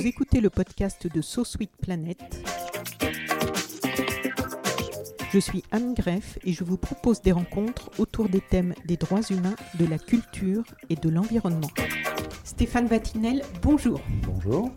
[0.00, 2.18] Vous écoutez le podcast de So Sweet Planet.
[5.30, 9.20] Je suis Anne Greff et je vous propose des rencontres autour des thèmes des droits
[9.28, 11.68] humains, de la culture et de l'environnement.
[12.44, 14.00] Stéphane Vatinel, bonjour.
[14.24, 14.70] Bonjour.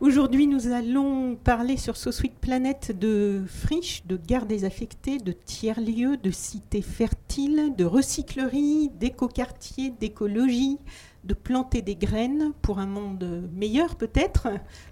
[0.00, 6.16] Aujourd'hui, nous allons parler sur So Sweet Planet de friches, de gares désaffectées, de tiers-lieux,
[6.16, 10.78] de cités fertiles, de recycleries, d'écoquartiers, d'écologie,
[11.24, 14.48] de planter des graines pour un monde meilleur peut-être.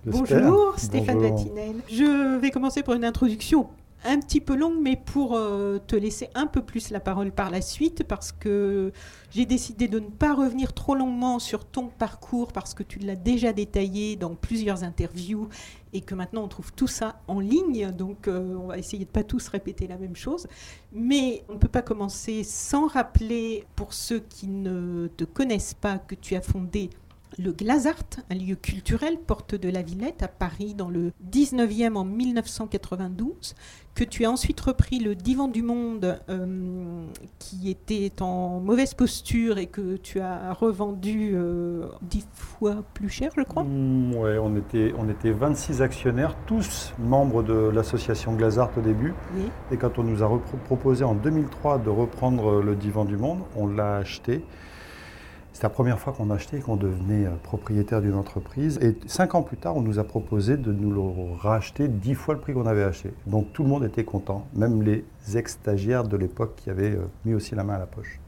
[0.06, 1.36] Bonjour Stéphane Bonjour.
[1.36, 1.76] Vatinel.
[1.90, 3.68] Je vais commencer par une introduction
[4.04, 7.50] un petit peu longue, mais pour euh, te laisser un peu plus la parole par
[7.50, 8.92] la suite, parce que
[9.30, 13.16] j'ai décidé de ne pas revenir trop longuement sur ton parcours, parce que tu l'as
[13.16, 15.48] déjà détaillé dans plusieurs interviews,
[15.92, 19.10] et que maintenant on trouve tout ça en ligne, donc euh, on va essayer de
[19.10, 20.46] pas tous répéter la même chose.
[20.92, 25.98] Mais on ne peut pas commencer sans rappeler, pour ceux qui ne te connaissent pas,
[25.98, 26.90] que tu as fondé
[27.38, 32.04] le Glazart, un lieu culturel, porte de la Villette, à Paris, dans le 19e en
[32.04, 33.54] 1992,
[33.94, 37.06] que tu as ensuite repris le Divan du Monde, euh,
[37.38, 43.30] qui était en mauvaise posture et que tu as revendu euh, dix fois plus cher,
[43.36, 43.64] je crois.
[43.64, 49.14] Mm, ouais, on était, on était 26 actionnaires, tous membres de l'association Glazart au début.
[49.36, 49.44] Oui.
[49.70, 53.66] Et quand on nous a proposé en 2003 de reprendre le divan du monde, on
[53.66, 54.42] l'a acheté.
[55.52, 58.78] C'est la première fois qu'on achetait et qu'on devenait euh, propriétaire d'une entreprise.
[58.80, 62.34] Et cinq ans plus tard, on nous a proposé de nous le racheter dix fois
[62.34, 63.12] le prix qu'on avait acheté.
[63.26, 65.04] Donc tout le monde était content, même les
[65.34, 68.18] ex-stagiaires de l'époque qui avaient euh, mis aussi la main à la poche.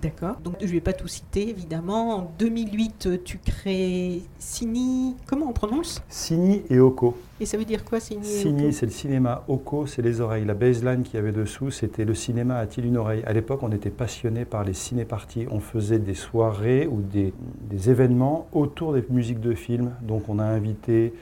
[0.00, 0.36] D'accord.
[0.44, 2.16] Donc je ne vais pas tout citer, évidemment.
[2.16, 5.16] En 2008, euh, tu crées Cini.
[5.26, 6.02] Comment on prononce?
[6.08, 7.16] Cini et Oko.
[7.40, 9.44] Et ça veut dire quoi, Cini Cini, c'est le cinéma.
[9.48, 10.44] Oko, c'est les oreilles.
[10.44, 13.22] La baseline qu'il y avait dessous, c'était le cinéma a-t-il une oreille?
[13.26, 15.46] À l'époque, on était passionné par les ciné-parties.
[15.50, 17.32] On faisait des soirées ou des,
[17.62, 19.92] des événements autour des musiques de films.
[20.02, 21.12] Donc, on a invité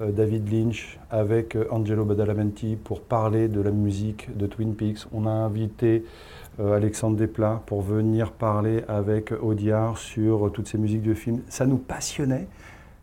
[0.00, 5.06] euh, David Lynch avec euh, Angelo Badalamenti pour parler de la musique de Twin Peaks.
[5.12, 6.04] On a invité
[6.58, 11.40] Alexandre Desplat pour venir parler avec Audiard sur euh, toutes ces musiques de films.
[11.48, 12.46] Ça nous passionnait.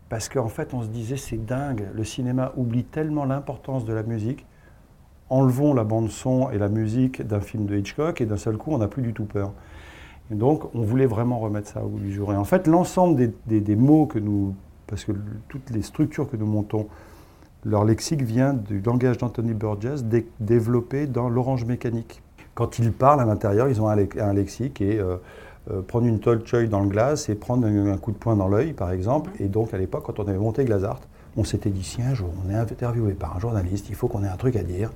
[0.08, 4.02] Parce qu'en fait, on se disait, c'est dingue, le cinéma oublie tellement l'importance de la
[4.02, 4.44] musique.
[5.28, 8.78] Enlevons la bande-son et la musique d'un film de Hitchcock et d'un seul coup, on
[8.78, 9.52] n'a plus du tout peur.
[10.32, 12.32] Donc, on voulait vraiment remettre ça au bout du jour.
[12.32, 13.16] Et en fait, l'ensemble
[13.46, 14.54] des, des- mots que nous.
[14.88, 15.12] Parce que
[15.48, 16.88] toutes les structures que nous montons,
[17.64, 22.22] leur lexique vient du langage d'Anthony Burgess dé- développé dans l'orange mécanique.
[22.54, 24.98] Quand ils parlent à l'intérieur, ils ont un, le- un lexique et.
[24.98, 25.16] euh,
[25.70, 28.72] euh, prendre une tolchoy dans le glace et prendre un, coup de poing dans l'œil,
[28.72, 29.30] par exemple.
[29.40, 31.00] Et donc, à l'époque, quand on avait monté Glazart,
[31.36, 34.24] on s'était dit, si un jour on est interviewé par un journaliste, il faut qu'on
[34.24, 34.90] ait un truc à dire.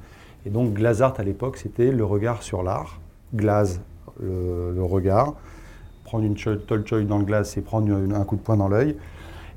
[0.47, 2.99] Et donc, Glazart, à l'époque, c'était le regard sur l'art.
[3.35, 3.83] Glaze,
[4.19, 5.35] le, le regard.
[6.05, 8.97] Prendre une cho- tolchoy dans le glace et prendre un coup de poing dans l'œil.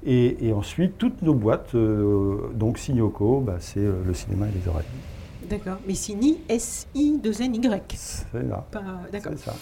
[0.05, 4.67] Et, ensuite, toutes nos boîtes, euh, donc Signoco, bah, c'est euh, le cinéma et les
[4.67, 4.85] oreilles.
[5.49, 5.77] D'accord.
[5.87, 7.81] Mais Cini, S-I-2-N-Y.
[7.95, 8.65] C'est là.
[9.11, 9.33] D'accord.
[9.35, 9.55] C'est ça.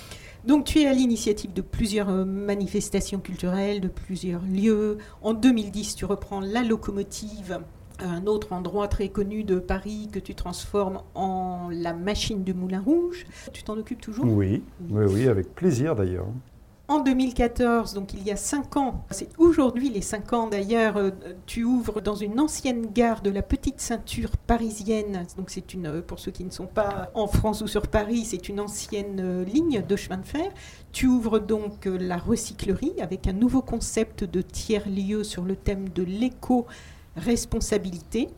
[0.46, 5.00] Donc tu es à l'initiative de plusieurs euh, manifestations culturelles, de plusieurs lieux.
[5.24, 7.62] En 2010, tu reprends la locomotive,
[8.00, 12.82] un autre endroit très connu de Paris que tu transformes en la machine du Moulin
[12.82, 13.26] Rouge.
[13.54, 14.26] Tu t'en occupes toujours?
[14.26, 16.28] Oui, oui, oui, avec plaisir d'ailleurs.
[16.88, 21.10] En 2014, donc il y a cinq ans, c'est aujourd'hui les cinq ans d'ailleurs, euh,
[21.48, 25.26] tu ouvres dans une ancienne gare de la petite ceinture parisienne.
[25.36, 28.26] Donc c'est une, euh, pour ceux qui ne sont pas en France ou sur Paris,
[28.26, 30.52] c'est une ancienne euh, ligne de chemin de fer.
[30.92, 36.04] Tu ouvres donc la recyclerie avec un nouveau concept de tiers-lieu sur le thème de
[36.04, 38.30] l'éco-responsabilité.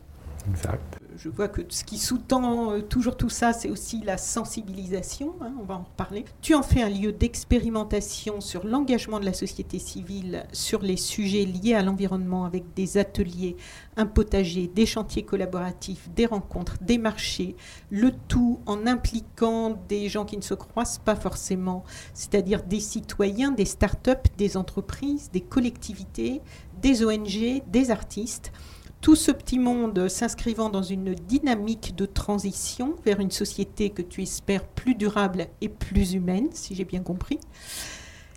[1.16, 5.52] Je vois que ce qui sous-tend euh, toujours tout ça, c'est aussi la sensibilisation, hein,
[5.60, 6.24] on va en reparler.
[6.42, 11.44] Tu en fais un lieu d'expérimentation sur l'engagement de la société civile sur les sujets
[11.44, 13.56] liés à l'environnement avec des ateliers,
[13.96, 17.56] un potager, des chantiers collaboratifs, des rencontres, des marchés,
[17.90, 21.82] le tout en impliquant des gens qui ne se croisent pas forcément,
[22.14, 26.42] c'est-à-dire des citoyens, des start-up, des entreprises, des collectivités,
[26.80, 28.52] des ONG, des artistes
[29.00, 34.22] Tout ce petit monde s'inscrivant dans une dynamique de transition vers une société que tu
[34.22, 37.38] espères plus durable et plus humaine, si j'ai bien compris.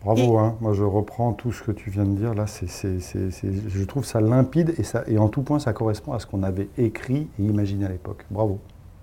[0.03, 0.57] Bravo, hein.
[0.61, 4.19] moi je reprends tout ce que tu viens de dire là, c'est, je trouve ça
[4.19, 7.43] limpide et, ça, et en tout point ça correspond à ce qu'on avait écrit et
[7.43, 8.25] imaginé à l'époque.
[8.31, 8.59] Bravo.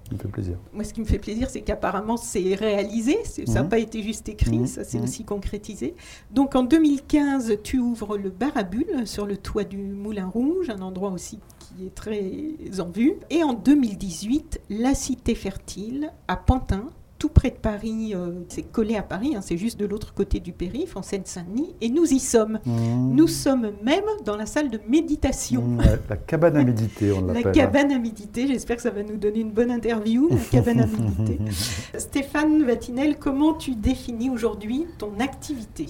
[0.09, 0.57] Ça me fait plaisir.
[0.73, 3.19] Moi, ce qui me fait plaisir, c'est qu'apparemment, c'est réalisé.
[3.25, 3.69] Ça n'a mhm.
[3.69, 4.67] pas été juste écrit, mhm.
[4.67, 5.05] ça s'est mhm.
[5.05, 5.95] aussi concrétisé.
[6.31, 10.71] Donc, en 2015, tu ouvres le bar à bulles sur le toit du Moulin Rouge,
[10.71, 13.15] un endroit aussi qui est très en vue.
[13.31, 16.87] Et en 2018, la Cité Fertile à Pantin,
[17.19, 20.41] tout près de Paris, euh, c'est collé à Paris, hein, c'est juste de l'autre côté
[20.41, 22.61] du périph', en Seine-Saint-Denis, et nous y sommes.
[22.65, 23.15] Mmh.
[23.15, 25.63] Nous sommes même dans la salle de méditation.
[25.63, 27.45] Mmh, la cabane à méditer, on l'appelle.
[27.45, 30.81] La cabane à méditer, j'espère que ça va nous donner une bonne interview, la cabane
[30.81, 31.39] à méditer.
[31.99, 35.87] Stéphane Vatinel, comment tu définis aujourd'hui ton activité?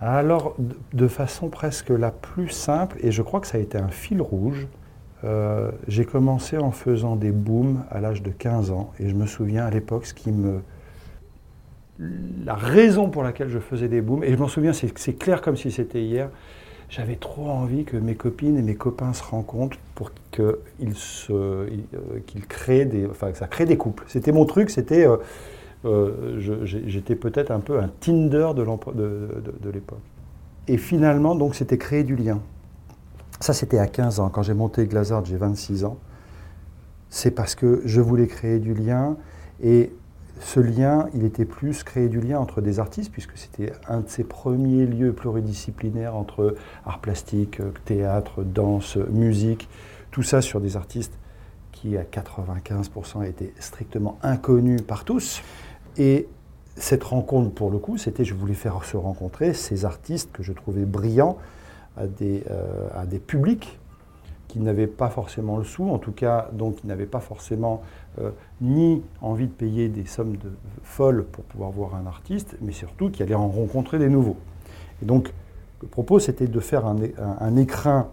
[0.00, 0.56] Alors,
[0.92, 4.20] de façon presque la plus simple, et je crois que ça a été un fil
[4.20, 4.66] rouge,
[5.24, 9.26] euh, j'ai commencé en faisant des booms à l'âge de 15 ans et je me
[9.26, 10.60] souviens à l'époque ce qui me
[12.44, 15.56] la raison pour laquelle je faisais des booms et je m'en souviens c'est clair comme
[15.56, 16.28] si c'était hier
[16.88, 20.10] j'avais trop envie que mes copines et mes copains se rencontrent pour
[20.94, 21.68] se euh,
[22.48, 24.04] créent des enfin que ça crée des couples.
[24.08, 25.06] C'était mon truc c'était
[25.84, 30.00] euh, j'étais peut-être un peu un Tinder de, de, de l'époque.
[30.66, 32.40] Et finalement donc c'était créer du lien
[33.42, 34.28] ça, c'était à 15 ans.
[34.28, 35.98] Quand j'ai monté Glazard, j'ai 26 ans.
[37.08, 39.16] C'est parce que je voulais créer du lien.
[39.62, 39.92] Et
[40.40, 44.08] ce lien, il était plus créer du lien entre des artistes, puisque c'était un de
[44.08, 49.68] ces premiers lieux pluridisciplinaires entre art plastique, théâtre, danse, musique,
[50.10, 51.18] tout ça sur des artistes
[51.72, 55.42] qui, à 95%, étaient strictement inconnus par tous.
[55.96, 56.28] Et
[56.76, 60.52] cette rencontre, pour le coup, c'était je voulais faire se rencontrer ces artistes que je
[60.52, 61.38] trouvais brillants,
[61.96, 63.78] à des, euh, à des publics
[64.52, 67.82] qui n'avaient pas forcément le sou, en tout cas, donc qui n'avaient pas forcément
[68.20, 68.30] euh,
[68.60, 70.50] ni envie de payer des sommes de,
[70.82, 74.36] folles pour pouvoir voir un artiste, mais surtout qui allaient en rencontrer des nouveaux.
[75.02, 75.32] Et donc,
[75.80, 76.96] le propos, c'était de faire un,
[77.40, 78.08] un, écrin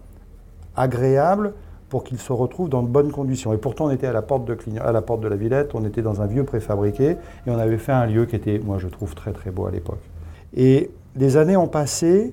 [0.76, 1.52] agréable
[1.90, 3.52] pour qu'ils se retrouvent dans de bonnes conditions.
[3.52, 5.84] Et pourtant, on était à la, porte de à la porte de la Villette, on
[5.84, 7.16] était dans un vieux préfabriqué, et
[7.48, 10.00] on avait fait un lieu qui était, moi, je trouve très très beau à l'époque.
[10.56, 12.32] Et les années ont passé,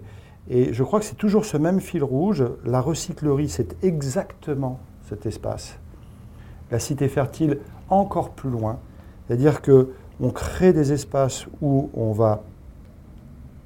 [0.49, 2.43] et je crois que c'est toujours ce même fil rouge.
[2.65, 5.77] La recyclerie, c'est exactement cet espace.
[6.71, 7.59] La cité fertile,
[7.89, 8.79] encore plus loin.
[9.27, 12.43] C'est-à-dire qu'on crée des espaces où on va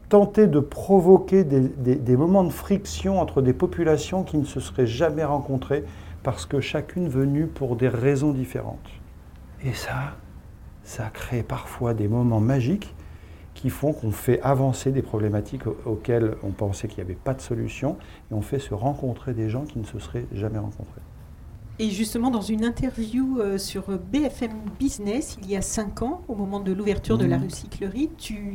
[0.09, 5.23] tenter de provoquer des, moments de friction entre des populations qui ne se seraient jamais
[5.23, 5.85] rencontrées
[6.23, 8.89] parce que chacune venue pour des raisons différentes.
[9.63, 10.15] Et ça,
[10.83, 12.93] ça crée parfois des moments magiques
[13.61, 17.41] qui font qu'on fait avancer des problématiques auxquelles on pensait qu'il n'y avait pas de
[17.41, 17.95] solution,
[18.31, 21.01] et on fait se rencontrer des gens qui ne se seraient jamais rencontrés.
[21.77, 26.35] Et justement, dans une interview euh, sur BFM Business, il y a cinq ans, au
[26.35, 27.43] moment de l'ouverture de la mmh.
[27.43, 28.53] recyclerie, tu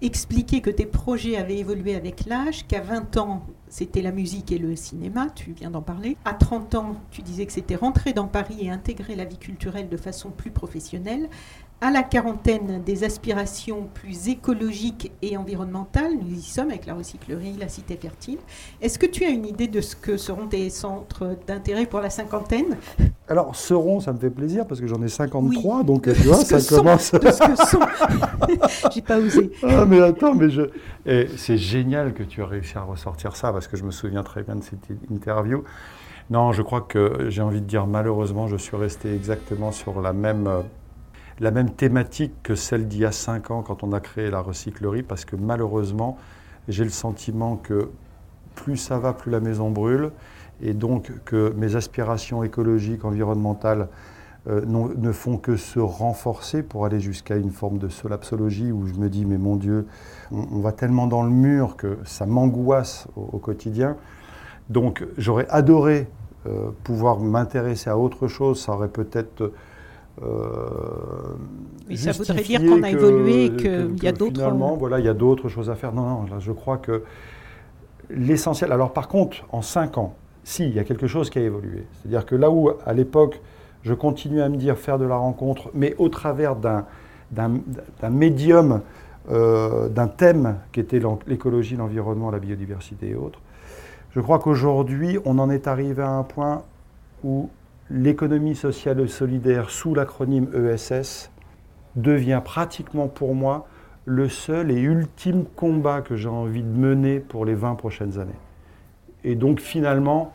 [0.00, 4.58] expliquais que tes projets avaient évolué avec l'âge, qu'à 20 ans, c'était la musique et
[4.58, 6.16] le cinéma, tu viens d'en parler.
[6.24, 9.88] À 30 ans, tu disais que c'était rentrer dans Paris et intégrer la vie culturelle
[9.88, 11.28] de façon plus professionnelle
[11.80, 16.12] à la quarantaine des aspirations plus écologiques et environnementales.
[16.20, 18.38] Nous y sommes avec la recyclerie, la cité fertile.
[18.80, 22.10] Est-ce que tu as une idée de ce que seront tes centres d'intérêt pour la
[22.10, 22.76] cinquantaine?
[23.28, 26.58] Alors, seront, ça me fait plaisir parce que j'en ai 53, donc tu vois, ça
[26.76, 27.12] commence.
[27.12, 27.80] De ce que sont.
[28.92, 29.52] J'ai pas osé.
[29.62, 30.62] Ah, mais attends, mais je.
[31.06, 34.22] Eh, c'est génial que tu aies réussi à ressortir ça parce que je me souviens
[34.22, 35.62] très bien de cette interview.
[36.30, 40.12] Non, je crois que j'ai envie de dire malheureusement, je suis resté exactement sur la
[40.12, 40.60] même euh,
[41.40, 44.40] la même thématique que celle d'il y a cinq ans quand on a créé la
[44.40, 46.18] recyclerie, parce que malheureusement,
[46.68, 47.90] j'ai le sentiment que
[48.54, 50.10] plus ça va, plus la maison brûle,
[50.60, 53.88] et donc que mes aspirations écologiques, environnementales,
[54.48, 58.94] euh, ne font que se renforcer pour aller jusqu'à une forme de solapsologie où je
[58.94, 59.86] me dis, mais mon Dieu,
[60.30, 63.96] on, va tellement dans le mur que ça m'angoisse au, quotidien.
[64.70, 66.08] Donc j'aurais adoré
[66.46, 69.52] euh, pouvoir m'intéresser à autre chose, ça aurait peut-être
[70.22, 74.40] euh, ça voudrait dire qu'on a évolué et qu'il y a d'autres.
[74.40, 75.92] Finalement, voilà, il y a d'autres choses à faire.
[75.92, 77.02] Non, non, là, je crois que
[78.10, 78.72] l'essentiel.
[78.72, 81.84] Alors, par contre, en cinq ans, si, il y a quelque chose qui a évolué.
[81.92, 83.40] C'est-à-dire que là où, à l'époque,
[83.82, 86.84] je continuais à me dire faire de la rencontre, mais au travers d'un,
[87.30, 87.60] d'un,
[88.10, 88.80] médium,
[89.30, 93.40] euh, d'un thème qui était l'écologie, l'environnement, la biodiversité et autres,
[94.14, 96.62] je crois qu'aujourd'hui, on en est arrivé à un point
[97.22, 97.50] où
[97.90, 101.30] l'économie sociale et solidaire sous l'acronyme ESS
[101.96, 103.66] devient pratiquement pour moi
[104.04, 108.32] le seul et ultime combat que j'ai envie de mener pour les 20 prochaines années.
[109.24, 110.32] Et donc finalement,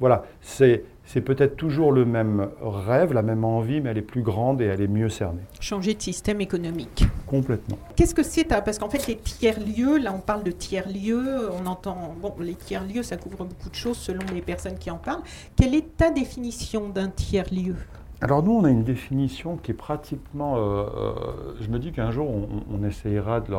[0.00, 4.22] voilà, c'est c'est peut-être toujours le même rêve, la même envie, mais elle est plus
[4.22, 5.42] grande et elle est mieux cernée.
[5.60, 7.04] Changer de système économique.
[7.26, 7.78] Complètement.
[7.94, 12.14] Qu'est-ce que c'est Parce qu'en fait, les tiers-lieux, là on parle de tiers-lieux, on entend.
[12.20, 15.22] Bon, les tiers-lieux, ça couvre beaucoup de choses selon les personnes qui en parlent.
[15.56, 17.76] Quelle est ta définition d'un tiers-lieu
[18.20, 20.56] alors nous, on a une définition qui est pratiquement...
[20.56, 22.26] Euh, euh, je me dis qu'un jour,
[22.72, 23.54] on, essayera de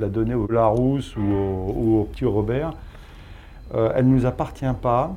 [0.00, 2.72] la, donner au Larousse ou au, petit Robert.
[3.72, 5.14] Euh, elle ne nous appartient pas.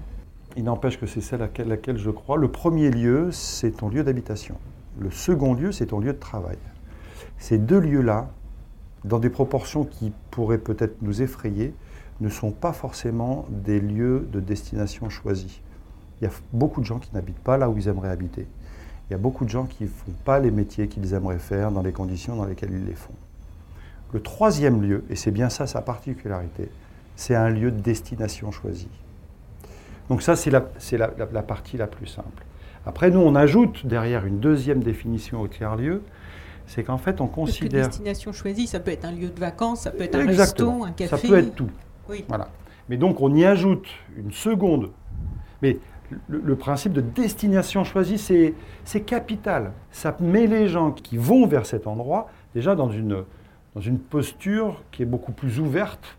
[0.55, 2.37] Il n'empêche que c'est celle à laquelle, je crois.
[2.37, 4.55] Le premier lieu, c'est ton lieu d'habitation.
[4.99, 6.57] Le second lieu, c'est ton lieu de travail.
[7.39, 8.29] Ces deux lieux-là,
[9.03, 11.73] dans des proportions qui pourraient peut-être nous effrayer,
[12.21, 15.59] ne sont pas forcément des lieux de destination choisis.
[16.21, 18.47] Il y a beaucoup de gens qui n'habitent pas là où ils aimeraient habiter.
[19.09, 21.71] Il y a beaucoup de gens qui ne font pas les métiers qu'ils aimeraient faire
[21.71, 23.13] dans les conditions dans lesquelles ils les font.
[24.13, 26.69] Le troisième lieu, et c'est bien ça sa particularité,
[27.15, 28.87] c'est un lieu de destination choisi.
[30.09, 30.63] Donc ça, c'est la,
[30.97, 32.45] la, partie la plus simple.
[32.85, 36.01] Après, nous, on ajoute derrière une deuxième définition au tiers-lieu,
[36.65, 37.83] c'est qu'en fait, on considère...
[37.83, 40.25] Parce que destination choisie, ça peut être un lieu de vacances, ça peut être un
[40.25, 41.15] resto, un café...
[41.15, 41.69] Ça peut être tout.
[42.09, 42.25] Oui.
[42.27, 42.49] Voilà.
[42.89, 44.91] Mais donc, on y ajoute une seconde.
[45.61, 45.79] Mais
[46.27, 49.71] le, principe de destination choisie, c'est capital.
[49.91, 53.23] Ça met les gens qui vont vers cet endroit déjà dans une,
[53.75, 56.17] dans une posture qui est beaucoup plus ouverte.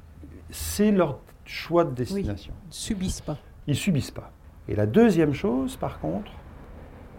[0.50, 2.54] C'est leur choix de destination.
[2.64, 3.36] ils ne subissent pas.
[3.66, 4.32] Ils subissent pas.
[4.68, 6.32] Et la deuxième chose, par contre,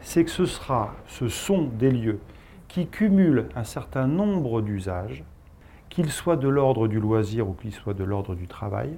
[0.02, 2.20] c'est que ce sera, ce sont des lieux
[2.68, 5.24] qui cumulent un certain nombre d'usages,
[5.90, 8.98] qu'ils soient de l'ordre du loisir ou qu'ils soient de l'ordre du travail,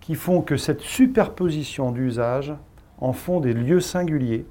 [0.00, 2.54] qui font que cette superposition d'usages
[2.98, 4.46] en font des lieux singuliers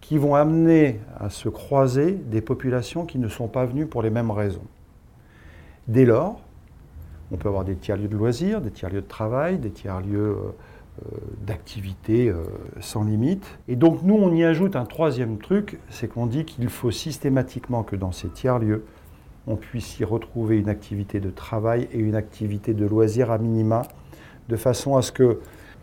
[0.00, 4.10] qui vont amener à se croiser des populations qui ne sont pas venues pour les
[4.10, 4.66] mêmes raisons.
[5.88, 6.40] Dès lors,
[7.32, 10.36] on peut avoir des tiers-lieux de loisirs, des tiers-lieux de travail, des tiers-lieux
[11.04, 11.18] euh,
[12.08, 12.44] euh, euh,
[12.80, 13.58] sans limite.
[13.68, 17.82] Et donc nous, on y ajoute un troisième truc, c'est qu'on dit qu'il faut systématiquement
[17.82, 18.84] que dans ces tiers-lieux,
[19.46, 23.82] on puisse y retrouver une activité de travail et une activité de loisirs à minima,
[24.48, 25.40] de façon à ce que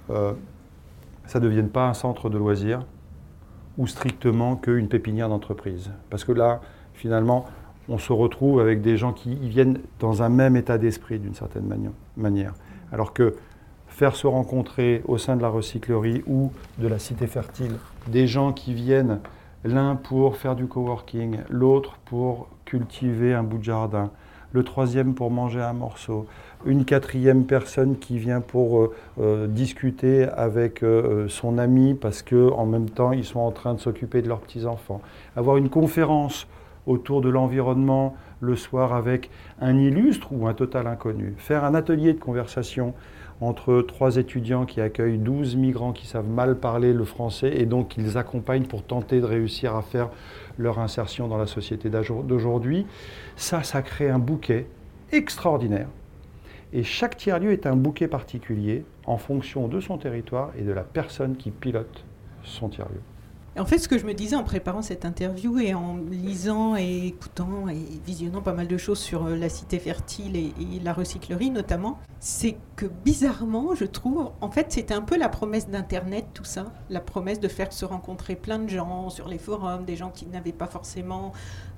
[0.09, 2.85] ça ne devienne pas un centre de loisirs
[3.77, 5.91] ou strictement qu'une pépinière d'entreprise.
[6.09, 6.59] Parce que là,
[6.93, 7.45] finalement,
[7.87, 11.91] on se retrouve avec des gens qui viennent dans un même état d'esprit d'une certaine
[12.17, 12.53] manière.
[12.91, 13.35] Alors que
[13.93, 17.75] faire se rencontrer au sein de la recyclerie ou de la cité fertile
[18.07, 19.19] des gens qui viennent
[19.63, 24.09] l'un pour faire du coworking, l'autre pour cultiver un bout de jardin,
[24.51, 26.25] le troisième pour manger un morceau,
[26.65, 32.65] une quatrième personne qui vient pour euh, euh, discuter avec euh, son ami parce qu'en
[32.65, 35.01] même temps ils sont en train de s'occuper de leurs petits-enfants.
[35.35, 36.47] Avoir une conférence
[36.87, 39.29] autour de l'environnement le soir avec
[39.61, 41.35] un illustre ou un total inconnu.
[41.37, 42.93] Faire un atelier de conversation
[43.47, 47.97] entre trois étudiants qui accueillent 12 migrants qui savent mal parler le français et donc
[47.97, 50.09] ils accompagnent pour tenter de réussir à faire
[50.57, 52.85] leur insertion dans la société d'aujourd'hui.
[53.35, 54.67] Ça, ça crée un bouquet
[55.11, 55.87] extraordinaire
[56.73, 60.83] et chaque tiers-lieu est un bouquet particulier en fonction de son territoire et de la
[60.83, 62.03] personne qui pilote
[62.43, 63.01] son tiers-lieu.
[63.55, 67.05] En fait, ce que je me disais en préparant cette interview et en lisant et
[67.05, 71.51] écoutant et visionnant pas mal de choses sur euh, la cité fertile et, la recyclerie
[71.51, 76.43] notamment, c'est que bizarrement, je trouve, en fait, c'était un peu la promesse d'Internet, tout
[76.43, 80.09] ça, la promesse de faire se rencontrer plein de gens sur les forums, des gens
[80.09, 81.31] qui n'avaient pas forcément,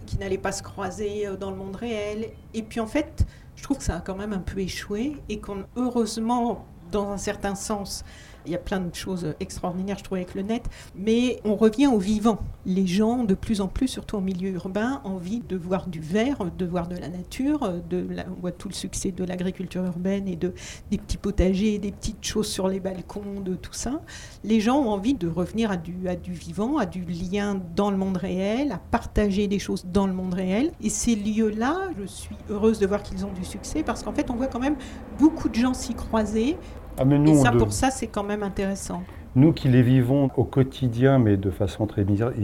[0.05, 2.29] qui n'allaient pas se croiser euh, dans le monde réel.
[2.53, 3.25] Et puis en fait,
[3.57, 7.17] je trouve que ça a quand même un peu échoué et qu'on, heureusement, dans un
[7.17, 8.05] certain sens,
[8.45, 10.63] il y a plein de choses extraordinaires, je trouve, avec le net.
[10.95, 12.39] Mais on revient au vivant.
[12.65, 15.99] Les gens, de plus en plus, surtout en milieu urbain, ont envie de voir du
[15.99, 17.73] vert, de voir de la nature.
[17.89, 20.53] De on voit tout le succès de l'agriculture urbaine et de,
[20.91, 24.01] des petits potagers, des petites choses sur les balcons, de tout ça.
[24.43, 27.91] Les gens ont envie de revenir à du, à du vivant, à du lien dans
[27.91, 30.71] le monde réel, à partager des choses dans le monde réel.
[30.81, 34.29] Et ces lieux-là, je suis heureuse de voir qu'ils ont du succès parce qu'en fait,
[34.29, 34.75] on voit quand même
[35.19, 36.57] beaucoup de gens s'y croiser,
[36.97, 39.03] ah, et ça, pour ça, c'est quand même intéressant.
[39.35, 42.03] Nous qui les vivons au quotidien, mais de façon très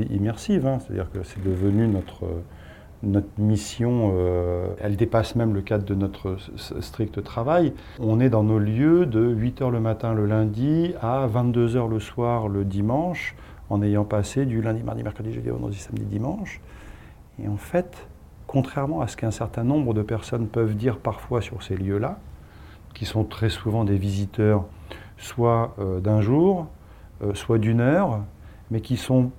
[0.09, 2.25] immersive, hein, c'est-à-dire que c'est devenu notre,
[3.03, 6.37] notre mission, euh, elle dépasse même le cadre de notre
[6.81, 7.73] strict travail.
[7.99, 12.49] On est dans nos lieux de 8h le matin le lundi à 22h le soir
[12.49, 13.35] le dimanche,
[13.69, 16.59] en ayant passé du lundi, mardi, mercredi, jeudi, vendredi, samedi, dimanche.
[17.41, 18.05] Et en fait,
[18.47, 22.19] contrairement à ce qu'un certain nombre de personnes peuvent dire parfois sur ces lieux-là,
[22.93, 24.65] qui sont très souvent des visiteurs
[25.17, 26.67] soit euh, d'un jour,
[27.23, 28.21] euh, soit d'une heure,
[28.71, 29.31] mais qui sont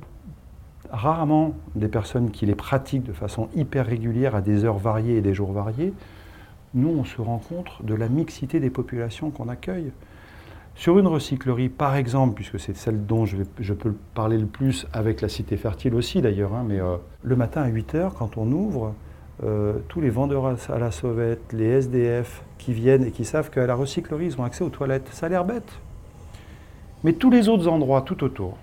[0.91, 5.21] rarement des personnes qui les pratiquent de façon hyper régulière à des heures variées et
[5.23, 5.93] des jours variés.
[6.75, 9.93] Nous, on se rend compte de la mixité des populations qu'on accueille.
[10.75, 15.21] Sur une recyclerie, par exemple, puisque c'est celle dont je, peux parler le plus avec
[15.21, 18.95] la Cité Fertile aussi d'ailleurs, hein, mais euh, le matin à 8h, quand on ouvre,
[19.45, 23.67] euh, tous les vendeurs à, la sauvette, les SDF qui viennent et qui savent qu'à
[23.67, 25.81] la recyclerie, ils ont accès aux toilettes, ça a l'air bête.
[27.03, 28.57] Mais tous les autres endroits tout autour,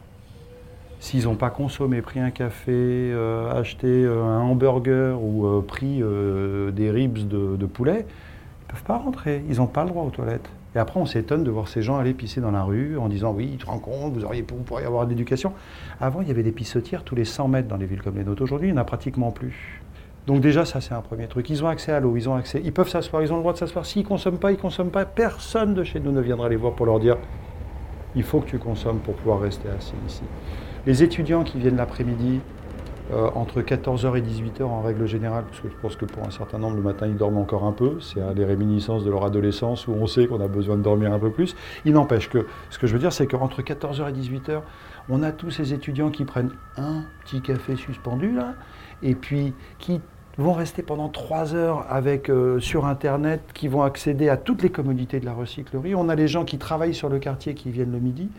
[0.99, 6.91] s'ils n'ont pas consommé, pris un café, euh, acheté euh, un hamburger ou pris des
[6.91, 10.11] ribs de, de poulet, ils ne peuvent pas rentrer, ils n'ont pas le droit aux
[10.11, 10.49] toilettes.
[10.75, 13.31] Et après, on s'étonne de voir ces gens aller pisser dans la rue en disant
[13.31, 15.53] Oui, tu te rends compte, vous, auriez, vous pourriez avoir de l'éducation.
[15.99, 18.23] Avant, il y avait des pissotières tous les 100 mètres dans les villes comme les
[18.23, 18.43] nôtres.
[18.43, 19.78] Aujourd'hui, il n'y en a pratiquement plus.
[20.27, 21.49] Donc, déjà, ça, c'est un premier truc.
[21.49, 22.61] Ils ont accès à l'eau, ils ont accès.
[22.63, 23.85] Ils peuvent s'asseoir, ils ont le droit de s'asseoir.
[23.85, 25.05] S'ils ne consomment pas, ils ne consomment pas.
[25.05, 27.17] Personne de chez nous ne viendra les voir pour leur dire
[28.15, 30.23] Il faut que tu consommes pour pouvoir rester assis ici.
[30.85, 32.41] Les étudiants qui viennent l'après-midi,
[33.11, 36.29] euh, entre 14h et 18h en règle générale, parce que je pense que pour un
[36.29, 37.99] certain nombre, le matin, ils dorment encore un peu.
[38.01, 41.11] C'est hein, les réminiscences de leur adolescence où on sait qu'on a besoin de dormir
[41.11, 41.55] un peu plus.
[41.85, 44.61] Il n'empêche que, ce que je veux dire, c'est qu'entre 14h et 18h,
[45.09, 48.53] on a tous ces étudiants qui prennent un petit café suspendu, là,
[49.03, 50.01] et puis qui
[50.37, 54.69] vont rester pendant trois heures avec, euh, sur Internet, qui vont accéder à toutes les
[54.69, 55.95] commodités de la recyclerie.
[55.95, 58.29] On a les gens qui travaillent sur le quartier qui viennent le midi.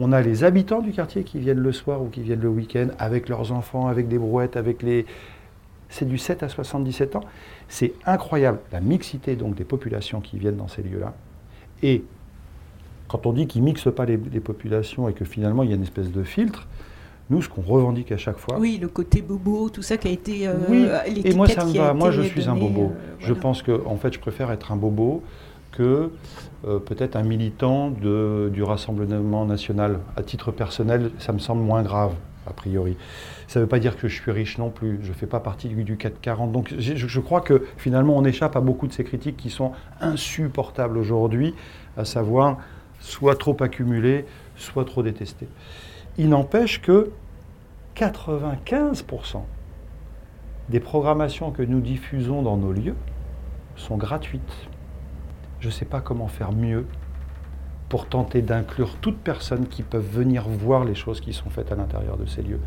[0.00, 2.88] On a les habitants du quartier qui viennent le soir ou qui viennent le week-end
[2.98, 5.06] avec leurs enfants, avec des brouettes, avec les...
[5.90, 7.24] C'est du 7 à 77 ans.
[7.68, 11.14] C'est incroyable, la mixité donc des populations qui viennent dans ces lieux-là.
[11.82, 12.04] Et
[13.06, 15.72] quand on dit qu'ils ne mixent pas les, les populations et que finalement il y
[15.72, 16.66] a une espèce de filtre,
[17.30, 20.10] nous, ce qu'on revendique à chaque fois, Oui, le côté bobo, tout ça qui a
[20.10, 20.46] été.
[20.48, 20.86] euh, oui,
[21.24, 21.92] et moi ça me va.
[21.94, 22.84] Moi je suis un bobo.
[22.84, 23.40] euh, Je voilà.
[23.42, 25.22] pense que en fait je préfère être un bobo
[25.72, 26.10] que
[26.66, 30.00] euh, peut-être un militant de, du Rassemblement national.
[30.16, 32.14] À titre personnel, ça me semble moins grave,
[32.46, 32.96] a priori.
[33.46, 34.98] Ça ne veut pas dire que je suis riche non plus.
[35.02, 36.50] Je ne fais pas partie du, du 440.
[36.50, 40.96] Donc je crois que finalement on échappe à beaucoup de ces critiques qui sont insupportables
[40.96, 41.54] aujourd'hui,
[41.96, 42.56] à savoir
[43.00, 44.24] soit trop accumulées,
[44.56, 45.48] soit trop détestées.
[46.20, 47.12] Il n'empêche que
[47.94, 49.42] 95%
[50.68, 52.96] des programmations que nous diffusons dans nos lieux
[53.76, 54.68] sont gratuites.
[55.60, 56.86] Je ne sais pas comment faire mieux
[57.88, 61.76] pour tenter d'inclure toute personne qui peut venir voir les choses qui sont faites à
[61.76, 62.60] l'intérieur de ces lieux.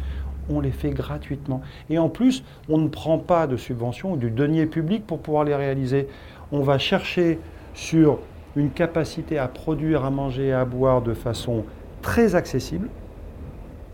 [0.50, 1.62] On les fait gratuitement.
[1.90, 5.44] Et en plus, on ne prend pas de subventions ou du denier public pour pouvoir
[5.44, 6.08] les réaliser.
[6.54, 7.38] On va chercher
[7.74, 8.20] sur
[8.56, 11.66] une capacité à produire, à manger et à boire de façon
[12.02, 12.88] très accessible.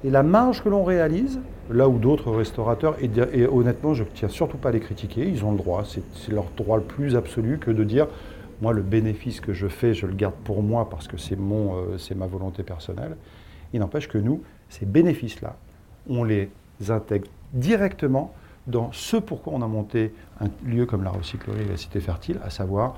[0.03, 1.39] Et la marge que l'on réalise,
[1.71, 5.43] là où d'autres restaurateurs, et, honnêtement, je ne tiens surtout pas à les critiquer, ils
[5.43, 8.07] ont le droit, c'est leur droit le plus absolu que de dire,
[8.61, 12.15] moi, le bénéfice que je fais, je le garde pour moi parce que euh, c'est
[12.15, 13.15] ma volonté personnelle.
[13.73, 15.55] Il n'empêche que nous, ces bénéfices-là,
[16.09, 16.49] on les
[16.89, 18.33] intègre directement
[18.65, 22.39] dans ce pourquoi on a monté un lieu comme la recyclerie et la cité fertile,
[22.43, 22.95] à savoir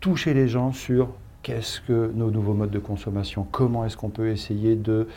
[0.00, 1.08] toucher les gens sur
[1.42, 5.08] qu'est-ce que nos nouveaux modes de consommation, comment est-ce qu'on peut essayer de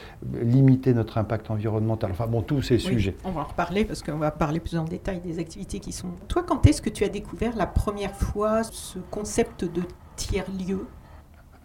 [0.42, 3.16] limiter notre impact environnemental, enfin bon, tous ces Oui, sujets.
[3.24, 6.10] On va en reparler parce qu'on va parler plus en détail des activités qui sont.
[6.28, 9.84] Toi, quand est-ce que tu as découvert la première fois ce concept de
[10.16, 10.88] tiers-lieu?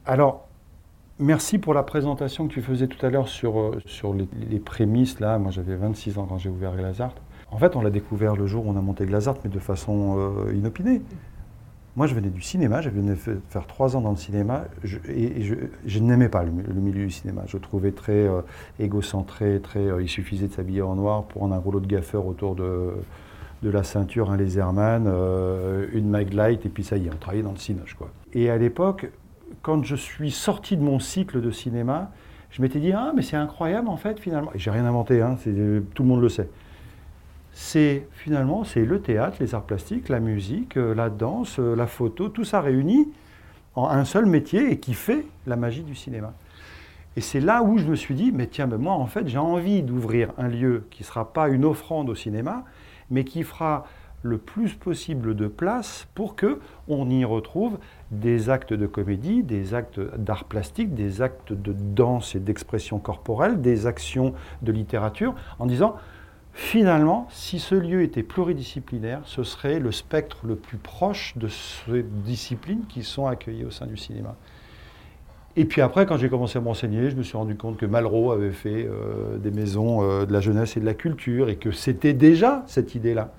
[0.04, 0.46] Alors,
[1.18, 4.60] merci pour la présentation que tu faisais tout à l'heure sur, euh, sur les, les
[4.60, 5.20] prémices.
[5.20, 7.14] Là, moi j'avais 26 ans quand j'ai ouvert Glazart.
[7.52, 10.16] En fait, on l'a découvert le jour où on a monté Glazart, mais de façon
[10.18, 11.02] euh, inopinée.
[11.96, 15.42] Moi, je venais du cinéma, venu fa- faire trois ans dans le cinéma, je- et,
[15.42, 17.42] je, je n'aimais pas le, mi- le milieu du cinéma.
[17.46, 18.42] Je le trouvais très euh,
[18.78, 22.26] égocentré, très, euh, il suffisait de s'habiller en noir pour prendre un rouleau de gaffeur
[22.26, 22.92] autour de,
[23.62, 27.52] la ceinture, un laserman, euh, une maglite, et puis ça y est, on travaillait dans
[27.52, 27.96] le cinoche.
[28.34, 29.10] Et à l'époque,
[29.62, 32.12] quand je suis sorti de mon cycle de cinéma,
[32.50, 34.50] je m'étais dit, ah, mais c'est incroyable en fait, finalement.
[34.54, 35.36] Et j'ai rien inventé, hein,
[35.94, 36.48] tout le monde le sait
[37.52, 41.86] c'est finalement c'est le théâtre, les arts plastiques, la musique, euh, la danse, euh, la
[41.86, 43.08] photo, tout ça réuni
[43.74, 46.32] en un seul métier et qui fait la magie du cinéma.
[47.16, 49.38] Et c'est là où je me suis dit, mais tiens, mais moi en fait j'ai
[49.38, 52.64] envie d'ouvrir un lieu qui ne sera pas une offrande au cinéma,
[53.10, 53.84] mais qui fera
[54.22, 57.78] le plus possible de place pour que on y retrouve
[58.10, 63.60] des actes de comédie, des actes d'art plastique, des actes de danse et d'expression corporelle,
[63.60, 65.96] des actions de littérature, en disant
[66.62, 72.02] Finalement, si ce lieu était pluridisciplinaire, ce serait le spectre le plus proche de ces
[72.02, 74.36] disciplines qui sont accueillies au sein du cinéma.
[75.56, 78.30] Et puis après, quand j'ai commencé à m'enseigner, je me suis rendu compte que Malraux
[78.30, 81.72] avait fait euh, des maisons euh, de la jeunesse et de la culture et que
[81.72, 83.32] c'était déjà cette idée-là.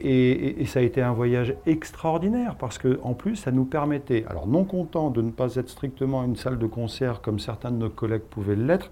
[0.00, 4.64] Et, ça a été un voyage extraordinaire parce qu'en plus, ça nous permettait, alors non
[4.64, 8.22] content de ne pas être strictement une salle de concert comme certains de nos collègues
[8.22, 8.90] pouvaient l'être,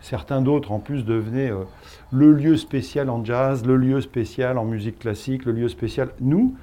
[0.00, 1.64] certains d'autres en plus devenaient euh,
[2.12, 6.10] le lieu spécial en jazz, le lieu spécial en musique classique, le lieu spécial.
[6.20, 6.56] Nous,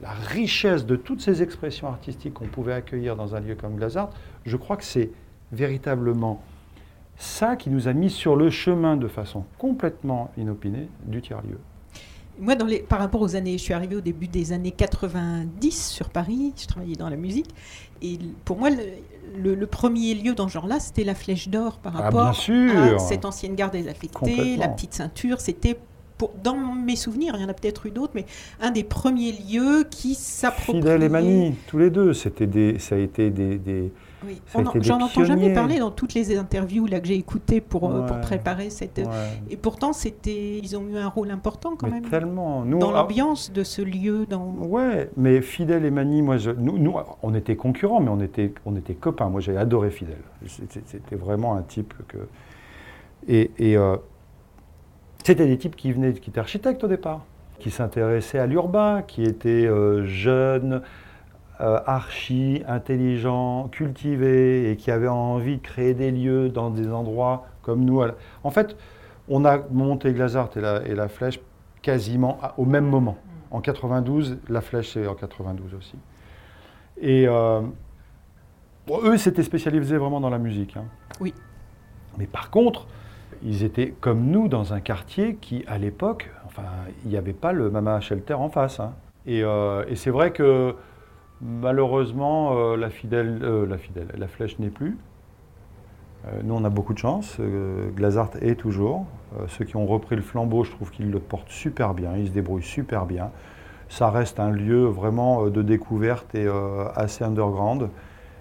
[0.00, 4.10] la richesse de toutes ces expressions artistiques qu'on pouvait accueillir dans un lieu comme Glazart,
[4.44, 5.10] je crois que c'est
[5.52, 6.42] véritablement
[7.16, 11.58] ça qui nous a mis sur le chemin de façon complètement inopinée du tiers-lieu.
[12.38, 15.90] Moi, dans les, par rapport aux années, je suis arrivée au début des années 90
[15.90, 17.48] sur Paris, je travaillais dans la musique,
[18.02, 18.68] et pour moi,
[19.36, 23.24] le, premier lieu dans ce genre-là, c'était la Flèche d'Or par Ah, rapport à cette
[23.24, 25.78] ancienne gare désaffectée, la petite ceinture, c'était,
[26.18, 28.24] pour, dans mes souvenirs, il y en a peut-être eu d'autres, mais
[28.60, 30.80] un des premiers lieux qui s'appropriait...
[30.80, 33.92] Fidèle et Mani, tous les deux, c'était des, ça a été des, des-
[34.26, 34.40] Oui.
[34.54, 38.06] En- J'en entends jamais parler dans toutes les interviews là, que j'ai écoutées pour, euh,
[38.06, 38.98] pour préparer cette...
[38.98, 39.04] ouais,
[39.50, 42.64] Et pourtant, c'était, ils ont eu un rôle important quand mais même tellement.
[42.64, 44.26] Nous, dans ah, l'ambiance de ce lieu.
[44.28, 44.54] Dans...
[44.58, 48.52] Ouais, mais Fidèle et Mani, moi, je- nous, nous, on était concurrents, mais on était,
[48.64, 49.28] on était copains.
[49.28, 50.16] Moi, j'ai adoré Fidèle.
[50.46, 52.18] C'était c'était vraiment un type que.
[53.28, 53.96] Et, et, euh,
[55.26, 57.24] c'était des types qui venaient, qui étaient architectes au départ,
[57.58, 60.82] qui s'intéressaient à l'urbain, qui étaient euh, jeunes,
[61.60, 67.46] euh, archi, intelligents, cultivés, et qui avaient envie de créer des lieux dans des endroits
[67.62, 68.00] comme nous.
[68.44, 68.76] En fait,
[69.28, 71.40] on a monté Glazart et la, et la Flèche
[71.82, 73.18] quasiment au même moment.
[73.50, 75.96] En 92, la Flèche c'est en 92 aussi.
[77.00, 77.62] Et euh,
[78.86, 80.76] bon, eux, s'étaient spécialisés vraiment dans la musique.
[80.76, 80.84] hein.
[81.20, 81.34] Oui.
[82.16, 82.86] Mais par contre,
[83.46, 86.64] ils étaient comme nous dans un quartier qui, à l'époque, enfin,
[87.04, 88.80] il n'y avait pas le Mama Shelter en face.
[88.80, 88.92] hein.
[89.24, 90.74] Et, euh, et c'est vrai que
[91.40, 94.98] malheureusement, euh, la, fidèle, euh, la fidèle, la flèche n'est plus.
[96.42, 97.38] Nous, on a beaucoup de chance.
[97.94, 99.06] Glazart est toujours.
[99.46, 102.16] Ceux qui ont repris le flambeau, je trouve qu'ils le portent super bien.
[102.16, 103.30] Ils se débrouillent super bien.
[103.88, 106.48] Ça reste un lieu vraiment de découverte et
[106.96, 107.90] assez underground.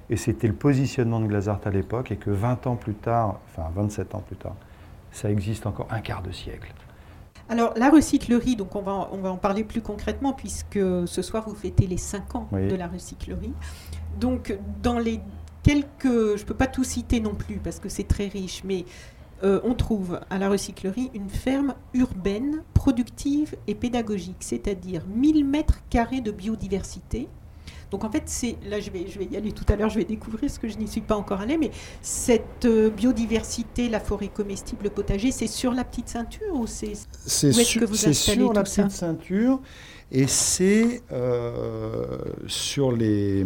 [0.09, 2.11] Et c'était le positionnement de Glazart à l'époque.
[2.11, 4.55] Et que 20 ans plus tard, enfin 27 ans plus tard,
[5.15, 6.73] ça existe encore un quart de siècle.
[7.47, 11.21] Alors, la recyclerie, donc on va, en- on va en parler plus concrètement puisque ce
[11.21, 12.67] soir vous fêtez les 5 ans Oui.
[12.67, 13.53] de la recyclerie.
[14.19, 15.19] Donc, dans les
[15.63, 16.03] quelques.
[16.37, 18.85] Je ne peux pas tout citer non plus parce que c'est très riche, mais
[19.43, 25.81] euh, on trouve à la recyclerie une ferme urbaine, productive et pédagogique, c'est-à-dire 1000 mètres
[25.89, 27.27] carrés de biodiversité.
[27.91, 29.99] Donc en fait, c'est là je vais, je vais y aller tout à l'heure, je
[29.99, 31.71] vais découvrir parce que je n'y suis pas encore allée, mais
[32.01, 36.93] cette euh, biodiversité, la forêt comestible, le potager, c'est sur la petite ceinture ou c'est
[37.11, 39.61] C'est Où est-ce su- que vous c'est installez sur la petite ceinture
[40.11, 42.17] et c'est euh,
[42.47, 43.45] sur, les,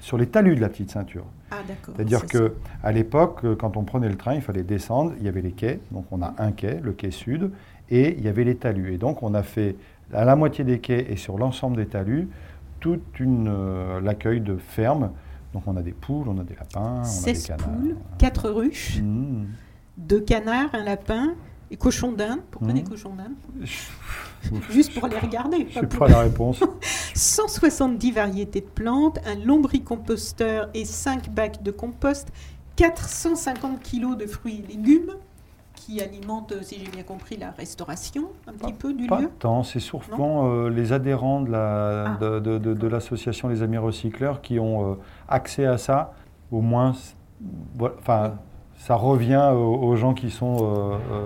[0.00, 1.24] sur les talus de la petite ceinture.
[1.50, 1.94] Ah d'accord.
[1.96, 5.12] C'est-à-dire c'est que à l'époque, euh, quand on prenait le train, il fallait descendre.
[5.18, 7.50] Il y avait les quais, donc on a un quai, le quai sud,
[7.90, 8.94] et il y avait les talus.
[8.94, 9.76] Et donc on a fait
[10.12, 12.28] à la moitié des quais et sur l'ensemble des talus
[12.80, 15.10] toute une euh, l'accueil de fermes.
[15.52, 17.66] Donc on a des poules, on a des lapins, on a des 16 canards.
[17.70, 19.46] poules, 4 ruches, Mmh.
[19.96, 21.34] deux canards, un lapin,
[21.70, 22.40] et cochons d'Inde.
[22.50, 23.34] Pourquoi des cochons d'Inde
[24.70, 25.66] Juste pour les regarder.
[25.70, 26.62] Je pas sais pas la réponse.
[27.14, 32.28] 170 variétés de plantes, un lombricomposteur et 5 bacs de compost,
[32.76, 35.12] 450 kilos de fruits et légumes
[35.88, 39.30] qui alimentent, si j'ai bien compris, la restauration un petit peu du Pas lieu.
[39.38, 42.16] tant, c'est souvent euh, les adhérents de la- Ah.
[42.20, 44.94] de, de- de- de l'association Les Amis Recycleurs qui ont euh,
[45.28, 46.12] accès à ça.
[46.52, 46.94] Au moins,
[48.00, 48.34] enfin,
[48.76, 51.24] ça revient aux, aux gens qui sont euh, euh,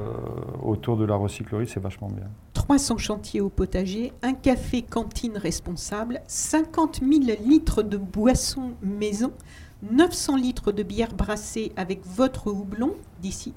[0.62, 2.26] autour de la recyclerie, c'est vachement bien.
[2.54, 9.32] 300 chantiers au potager, un café cantine responsable, 50 000 litres de boissons maison,
[9.82, 12.94] 900 litres de bière brassée avec votre houblon.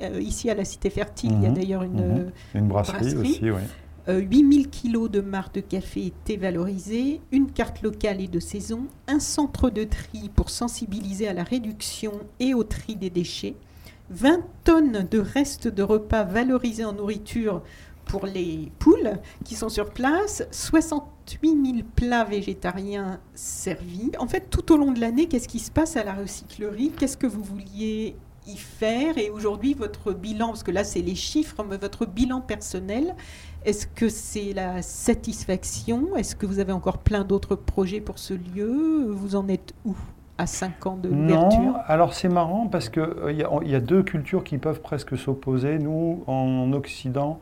[0.01, 2.01] Euh, ici à la Cité Fertile, il y a Mhm, d'ailleurs une, mhm.
[2.01, 3.17] euh, Une brasserie, brasserie.
[3.29, 3.61] aussi, oui.
[4.07, 8.39] Euh, 8000 kilos de marc de café et thé valorisé, une carte locale et de
[8.39, 13.55] saison, un centre de tri pour sensibiliser à la réduction et au tri des déchets,
[14.11, 17.63] 20 tonnes de restes de repas valorisés en nourriture
[18.05, 24.11] pour les poules qui sont sur place, 68 000 plats végétariens servis.
[24.19, 26.91] En fait, tout au long de l'année, qu'est-ce qui se passe à la recyclerie?
[26.97, 28.15] Qu'est-ce que vous vouliez
[28.47, 29.17] y faire?
[29.17, 33.15] Et aujourd'hui, votre bilan, parce que là, c'est les chiffres, mais votre bilan personnel,
[33.65, 36.15] est-ce que c'est la satisfaction?
[36.15, 39.07] Est-ce que vous avez encore plein d'autres projets pour ce lieu?
[39.09, 39.95] Vous en êtes où
[40.37, 41.77] à 5 ans de Non, l'ouverture?
[41.87, 43.07] alors c'est marrant parce qu'il
[43.63, 45.79] il y a deux cultures qui peuvent presque s'opposer.
[45.79, 47.39] Nous, en Occident,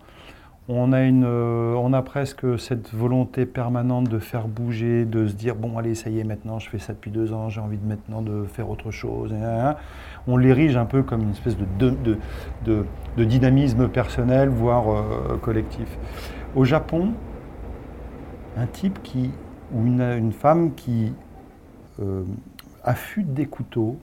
[0.69, 5.34] on a, une, euh, on a presque cette volonté permanente de faire bouger, de se
[5.34, 7.78] dire bon allez ça y est maintenant je fais ça depuis deux ans, j'ai envie
[7.78, 9.34] de maintenant de faire autre chose.
[10.26, 15.97] On l'érige un peu comme une espèce de, dynamisme personnel, voire euh, collectif.
[16.56, 17.13] Au Japon,
[18.56, 19.32] un type qui,
[19.73, 21.12] ou une, une femme qui
[21.99, 22.23] euh,
[22.84, 23.99] affûte des couteaux,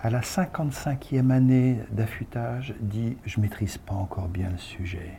[0.00, 5.18] à la 55e année d'affûtage, dit Je maîtrise pas encore bien le sujet.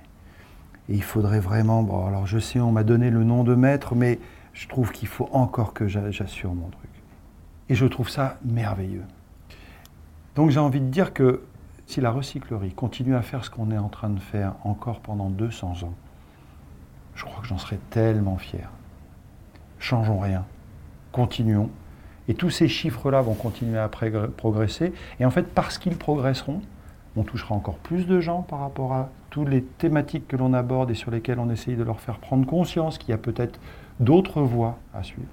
[0.90, 1.84] Et il faudrait vraiment.
[1.84, 4.20] Bon, alors je sais, on m'a donné le nom de maître, mais
[4.54, 6.90] je trouve qu'il faut encore que j'assure mon truc.
[7.70, 9.04] Et je trouve ça merveilleux.
[10.36, 11.44] Donc j'ai envie de dire que
[11.86, 15.30] si la recyclerie continue à faire ce qu'on est en train de faire encore pendant
[15.30, 15.94] 200 ans,
[17.16, 18.70] je crois que j'en serais tellement fier.
[19.80, 20.46] Changeons rien.
[21.12, 21.70] Continuons.
[22.28, 24.94] Et tous ces chiffres-là vont continuer à progresser.
[25.20, 26.62] Et en fait, parce qu'ils progresseront,
[27.18, 30.92] on touchera encore plus de gens par rapport à toutes les thématiques que l'on aborde
[30.92, 33.60] et sur lesquelles on essaye de leur faire prendre conscience qu'il y a peut-être
[34.00, 35.28] d'autres voies à suivre.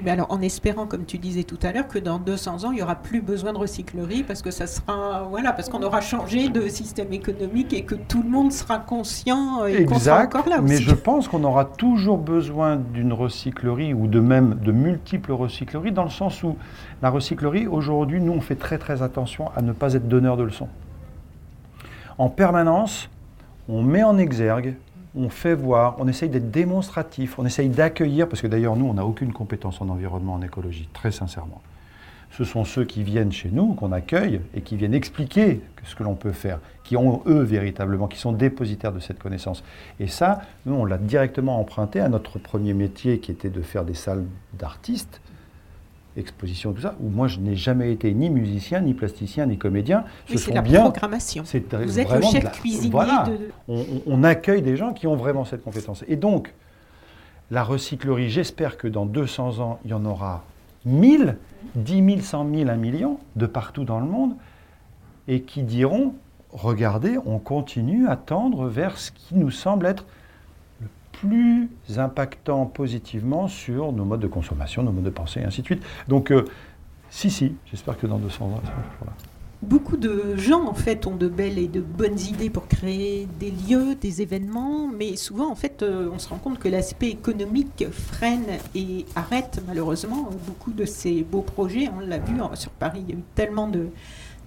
[0.00, 2.76] Mais alors, en espérant, comme tu disais tout à l'heure, que dans 200 ans, il
[2.76, 6.48] n'y aura plus besoin de recyclerie parce que ça sera, voilà, parce qu'on aura changé
[6.48, 10.60] de système économique et que tout le monde sera conscient et qu'on sera encore là.
[10.62, 15.92] Mais je pense qu'on aura toujours besoin d'une recyclerie ou de même de multiples recycleries
[15.92, 16.56] dans le sens où
[17.02, 20.44] la recyclerie, aujourd'hui, nous, on fait très très attention à ne pas être donneur de
[20.44, 20.68] leçons.
[22.16, 23.10] En permanence,
[23.68, 24.74] on met en exergue
[25.14, 28.94] on fait voir, on essaye d'être démonstratif, on essaye d'accueillir, parce que d'ailleurs nous, on
[28.94, 31.62] n'a aucune compétence en environnement, en écologie, très sincèrement.
[32.30, 36.02] Ce sont ceux qui viennent chez nous, qu'on accueille, et qui viennent expliquer ce que
[36.02, 39.62] l'on peut faire, qui ont eux véritablement, qui sont dépositaires de cette connaissance.
[40.00, 43.84] Et ça, nous, on l'a directement emprunté à notre premier métier, qui était de faire
[43.84, 44.24] des salles
[44.58, 45.20] d'artistes,
[46.16, 50.04] exposition, tout ça, où moi je n'ai jamais été ni musicien, ni plasticien, ni comédien.
[50.26, 51.44] c'est la programmation.
[51.44, 53.26] Vous êtes le chef cuisinier voilà.
[53.68, 56.04] On, accueille des gens qui ont vraiment cette compétence.
[56.08, 56.52] Et donc,
[57.50, 60.44] la recyclerie, j'espère que dans 200 ans, il y en aura
[60.84, 61.36] 1000,
[61.76, 64.34] 10 000, 100 000, 1 million, de partout dans le monde,
[65.28, 66.14] et qui diront,
[66.50, 70.04] regardez, on continue à tendre vers ce qui nous semble être
[71.22, 75.66] plus impactant positivement sur nos modes de consommation, nos modes de pensée, et ainsi de
[75.66, 75.82] suite.
[76.08, 76.44] Donc, euh,
[77.10, 79.12] si, si, j'espère que dans 200 ans, ça va là.
[79.62, 83.52] Beaucoup de gens, en fait, ont de belles et de bonnes idées pour créer des
[83.52, 87.84] lieux, des événements, mais souvent, en fait, euh, on se rend compte que l'aspect économique
[87.92, 91.88] freine et arrête, malheureusement, beaucoup de ces beaux projets.
[91.96, 93.90] On l'a vu sur Paris, il y a eu tellement de,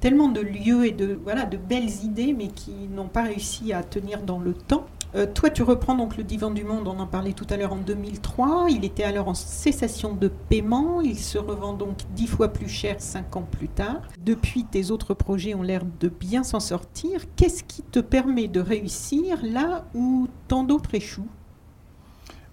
[0.01, 3.83] tellement de lieux et de, voilà, de belles idées, mais qui n'ont pas réussi à
[3.83, 4.85] tenir dans le temps.
[5.15, 7.71] Euh, toi, tu reprends donc le Divan du Monde, on en parlait tout à l'heure
[7.71, 8.67] en 2003.
[8.69, 10.99] Il était alors en cessation de paiement.
[10.99, 14.01] Il se revend donc dix fois plus cher cinq ans plus tard.
[14.25, 17.21] Depuis, tes autres projets ont l'air de bien s'en sortir.
[17.37, 21.27] Qu'est-ce qui te permet de réussir là où tant d'autres échouent?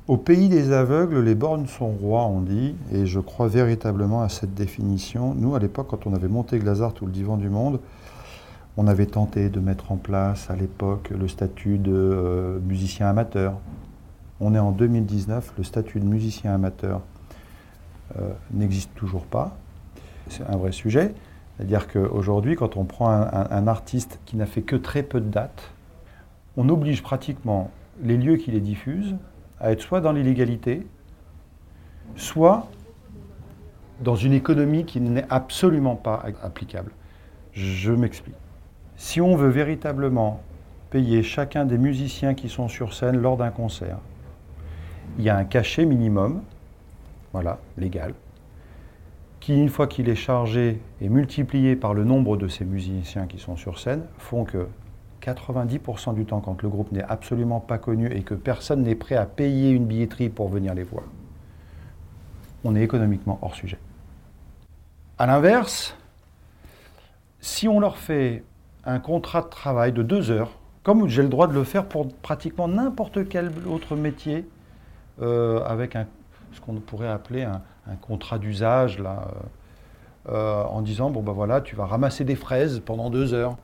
[0.07, 4.29] Au pays des aveugles, les bornes sont rois, on dit, et je crois véritablement à
[4.29, 5.35] cette définition.
[5.35, 7.81] Nous, à l'époque, quand on avait monté Glazart ou le Divan du Monde,
[8.77, 13.59] on avait tenté de mettre en place à l'époque le statut de euh, musicien amateur.
[14.41, 17.03] On est en 2019, le statut de musicien amateur
[18.19, 19.57] euh, n'existe toujours pas.
[20.29, 21.15] C'est un vrai sujet.
[21.57, 25.71] C'est-à-dire qu'aujourd'hui, quand on prend un, artiste qui n'a fait que très peu de dates,
[26.57, 27.71] on oblige pratiquement
[28.03, 29.17] les lieux qui les diffusent
[29.61, 30.87] à être soit dans l'illégalité,
[32.17, 32.69] soit
[34.01, 36.91] dans une économie qui n'est absolument pas applicable.
[37.53, 38.35] Je m'explique.
[39.03, 40.41] Si on veut véritablement
[40.91, 43.99] payer chacun des musiciens qui sont sur scène lors d'un concert,
[45.19, 46.41] il y a un cachet minimum,
[47.33, 48.15] voilà, légal,
[49.41, 53.41] qui, une fois qu'il est chargé et multiplié par le nombre de ces musiciens qui
[53.41, 54.69] sont sur scène, font que
[55.21, 59.17] 90% du temps, quand le groupe n'est absolument pas connu et que personne n'est prêt
[59.17, 61.05] à payer une billetterie pour venir les voir,
[62.63, 63.81] on est économiquement hors sujet.
[65.19, 65.97] A l'inverse,
[67.41, 68.45] si on leur fait
[68.85, 72.09] un contrat de travail de deux heures, comme j'ai le droit de le faire pour
[72.09, 74.47] pratiquement n'importe quel autre métier,
[75.21, 76.07] euh, avec un,
[76.53, 77.61] ce qu'on pourrait appeler un,
[78.01, 79.29] contrat d'usage, là,
[80.29, 83.57] euh, euh, en disant, bon ben voilà, tu vas ramasser des fraises pendant deux heures.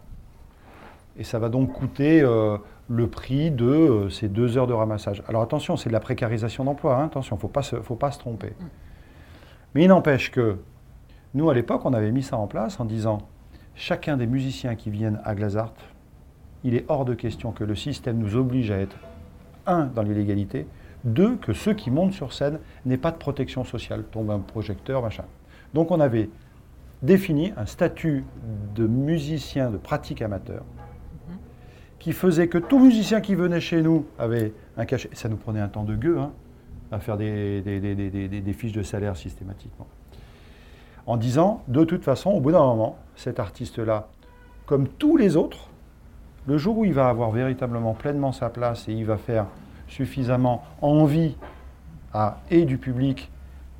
[1.17, 5.25] Et ça va donc coûter le prix de ces deux heures de ramassage.
[5.27, 7.39] Alors attention, c'est de la précarisation d'emploi, hein, attention, il
[7.77, 8.51] ne faut pas se tromper.
[8.51, 8.65] Mm.
[9.75, 10.59] Mais il n'empêche que
[11.35, 13.19] nous, à l'époque, on avait mis ça en place en disant,
[13.79, 15.73] chacun des musiciens qui viennent à Glazart,
[16.65, 18.97] il est hors de question que le système nous oblige à être,
[19.67, 20.67] un, dans l'illégalité,
[21.05, 25.01] deux, que ceux qui montent sur scène n'aient pas de protection sociale, tombe un projecteur,
[25.01, 25.25] machin.
[25.75, 26.29] Donc on avait
[27.03, 28.25] défini un statut
[28.75, 30.65] de musicien de pratique amateur
[32.01, 35.11] qui faisait que tout musicien qui venait chez nous avait un cachet.
[35.13, 36.33] Ça nous prenait un temps de gueux hein,
[36.91, 39.87] à faire des, des fiches de salaire systématiquement
[41.09, 44.09] en disant, de toute façon, au bout d'un moment, cet artiste-là,
[44.67, 45.71] comme tous les autres,
[46.47, 49.47] le jour où il va avoir véritablement pleinement sa place et il va faire
[49.89, 51.35] suffisamment envie
[52.13, 53.31] à et du public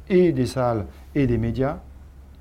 [0.09, 1.81] et des salles et des médias,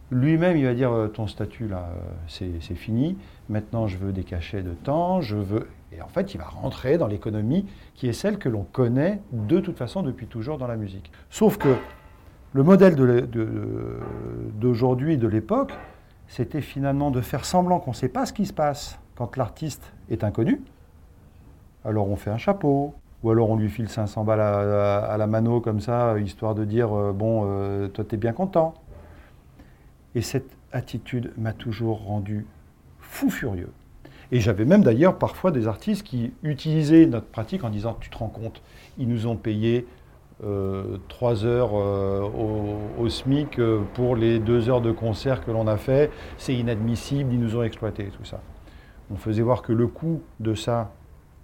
[0.09, 3.17] Lui-même, il va dire euh, ton statut là, euh, c'est c'est fini.
[3.49, 5.19] Maintenant, je veux des cachets de temps.
[5.19, 5.67] Je veux.
[5.91, 9.59] Et en fait, il va rentrer dans l'économie qui est celle que l'on connaît de
[9.59, 11.11] toute façon depuis toujours dans la musique.
[11.29, 11.75] Sauf que
[12.53, 12.95] le modèle
[14.59, 15.73] d'aujourd'hui, de l'époque,
[16.27, 19.93] c'était finalement de faire semblant qu'on ne sait pas ce qui se passe quand l'artiste
[20.09, 20.61] est inconnu.
[21.85, 25.61] Alors on fait un chapeau, ou alors on lui file 500 balles à la mano
[25.61, 28.73] comme ça, histoire de dire euh, bon, euh, toi t'es bien content.
[30.15, 32.45] Et cette attitude m'a toujours rendu
[32.99, 33.71] fou furieux.
[34.31, 38.17] Et j'avais même d'ailleurs parfois des artistes qui utilisaient notre pratique en disant tu te
[38.17, 38.61] rends compte,
[38.97, 39.87] ils nous ont payé
[40.43, 45.49] euh, trois heures euh, au, au SMIC euh, pour les deux heures de concert que
[45.49, 48.39] l'on a fait, c'est inadmissible, ils nous ont exploité tout ça.
[49.09, 50.91] On faisait voir que le coût de ça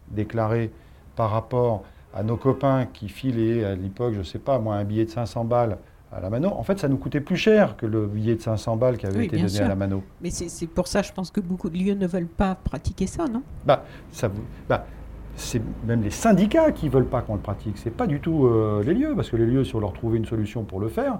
[0.09, 0.71] déclaré
[1.15, 4.83] par rapport à nos copains qui filaient à l'époque, je ne sais pas, moi, un
[4.83, 5.77] billet de 500 balles
[6.11, 8.75] à la mano, en fait, ça nous coûtait plus cher que le billet de 500
[8.77, 9.65] balles qui avait Oui, été donné sûr.
[9.65, 10.03] à la mano.
[10.21, 13.25] Mais c'est pour ça, je pense que beaucoup de lieux ne veulent pas pratiquer ça,
[13.27, 13.41] non?
[13.65, 14.29] Bah, ça
[14.69, 14.85] bah,
[15.35, 17.77] c'est même les syndicats qui veulent pas qu'on le pratique.
[17.77, 20.17] C'est pas du tout euh, les lieux, parce que les lieux, si on leur trouvait
[20.17, 21.17] une solution pour le faire,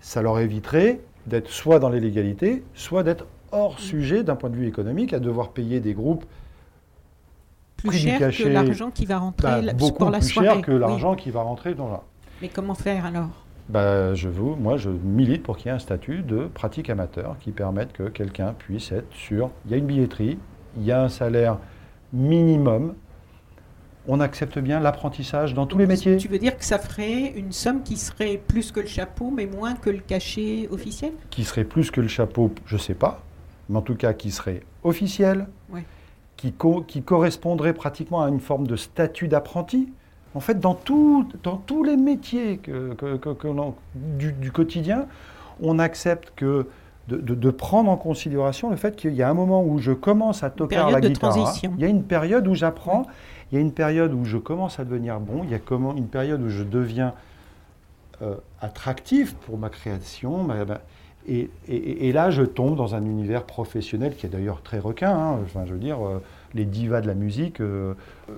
[0.00, 4.66] ça leur éviterait d'être soit dans l'illégalité, soit d'être hors sujet d'un point de vue
[4.66, 6.24] économique, à devoir payer des groupes
[7.76, 10.48] Plus cher que l'argent qui va rentrer bah, la- beaucoup pour la plus soirée.
[10.48, 10.78] cher que Oui.
[10.80, 12.02] l'argent qui va rentrer dans la.
[12.42, 13.28] Mais comment faire alors?
[13.68, 17.36] Bah, je vous, moi, je milite pour qu'il y ait un statut de pratique amateur
[17.40, 19.50] qui permette que quelqu'un puisse être sûr.
[19.64, 20.38] Il y a une billetterie,
[20.76, 21.58] il y a un salaire
[22.12, 22.94] minimum.
[24.08, 26.16] On accepte bien l'apprentissage dans tous les métiers?
[26.16, 29.46] Tu veux dire que ça ferait une somme qui serait plus que le chapeau, mais
[29.46, 31.12] moins que le cachet officiel?
[31.30, 33.22] Qui serait plus que le chapeau, je ne sais pas,
[33.68, 35.84] mais en tout cas qui serait officiel, Ouais.
[36.36, 39.88] qui, co- qui correspondrait pratiquement à une forme de statut d'apprenti.
[40.36, 44.52] En fait, dans, tout- dans tous les métiers que, que- que- que l'on- du, du
[44.52, 45.06] quotidien,
[45.60, 46.66] on accepte que
[47.08, 49.92] de, de- de prendre en considération le fait qu'il y a un moment où je
[49.92, 51.30] commence à toquer la guitare.
[51.30, 51.32] hein.
[51.34, 51.72] transition.
[51.76, 53.06] Il y a une période où j'apprends,
[53.52, 55.94] il y a une période où je commence à devenir bon, il y a comment,
[55.94, 57.14] une période où je deviens
[58.22, 60.42] euh, attractif pour ma création.
[60.42, 60.80] ma- ma-
[61.28, 65.10] et, et- et là, je tombe dans un univers professionnel qui est d'ailleurs très requin.
[65.10, 65.38] hein.
[65.44, 66.22] Enfin, je veux dire, euh,
[66.54, 67.94] les divas de la musique euh,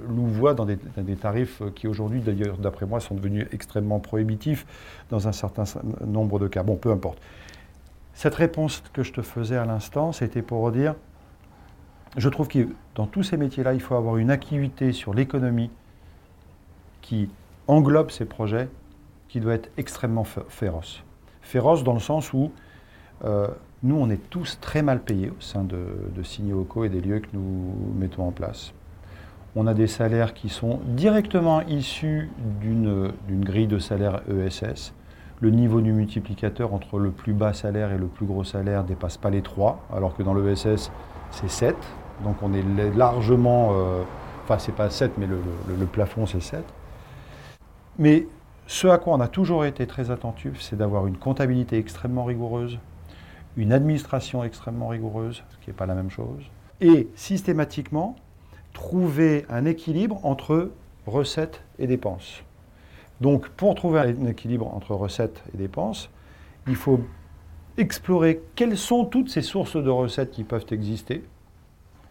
[0.08, 4.66] louvoient dans des, dans des tarifs qui aujourd'hui, d'ailleurs, d'après moi, sont devenus extrêmement prohibitifs
[5.10, 5.64] dans un certain
[6.06, 6.62] nombre de cas.
[6.62, 7.18] Bon, peu importe.
[8.18, 10.96] Cette réponse que je te faisais à l'instant, c'était pour dire,
[12.16, 15.70] je trouve que dans tous ces métiers-là, il faut avoir une acuité sur l'économie
[17.00, 17.30] qui
[17.68, 18.68] englobe ces projets,
[19.28, 21.04] qui doit être extrêmement fé- féroce.
[21.42, 22.50] Féroce dans le sens où
[23.24, 23.46] euh,
[23.84, 25.78] nous, on est tous très mal payés au sein de,
[26.12, 28.72] de Signeoco et des lieux que nous mettons en place.
[29.54, 33.12] On a des salaires qui sont directement issus d'une
[33.44, 34.92] grille de salaire ESS.
[35.40, 38.88] Le niveau du multiplicateur entre le plus bas salaire et le plus gros salaire ne
[38.88, 40.90] dépasse pas les 3, alors que dans l'ESS,
[41.30, 41.76] c'est 7.
[42.24, 43.70] Donc on est la- largement...
[43.72, 44.02] euh,
[44.44, 46.64] enfin, c'est pas 7, mais le, le- le plafond, c'est 7.
[47.98, 48.26] Mais
[48.66, 52.78] ce à quoi on a toujours été très attentif, c'est d'avoir une comptabilité extrêmement rigoureuse,
[53.56, 56.42] une administration extrêmement rigoureuse, ce qui n'est pas la même chose,
[56.80, 58.16] et systématiquement
[58.72, 60.70] trouver un équilibre entre
[61.06, 62.42] recettes et dépenses.
[63.20, 66.10] Donc pour trouver un équilibre entre recettes et dépenses,
[66.66, 67.00] il faut
[67.76, 71.24] explorer quelles sont toutes ces sources de recettes qui peuvent exister,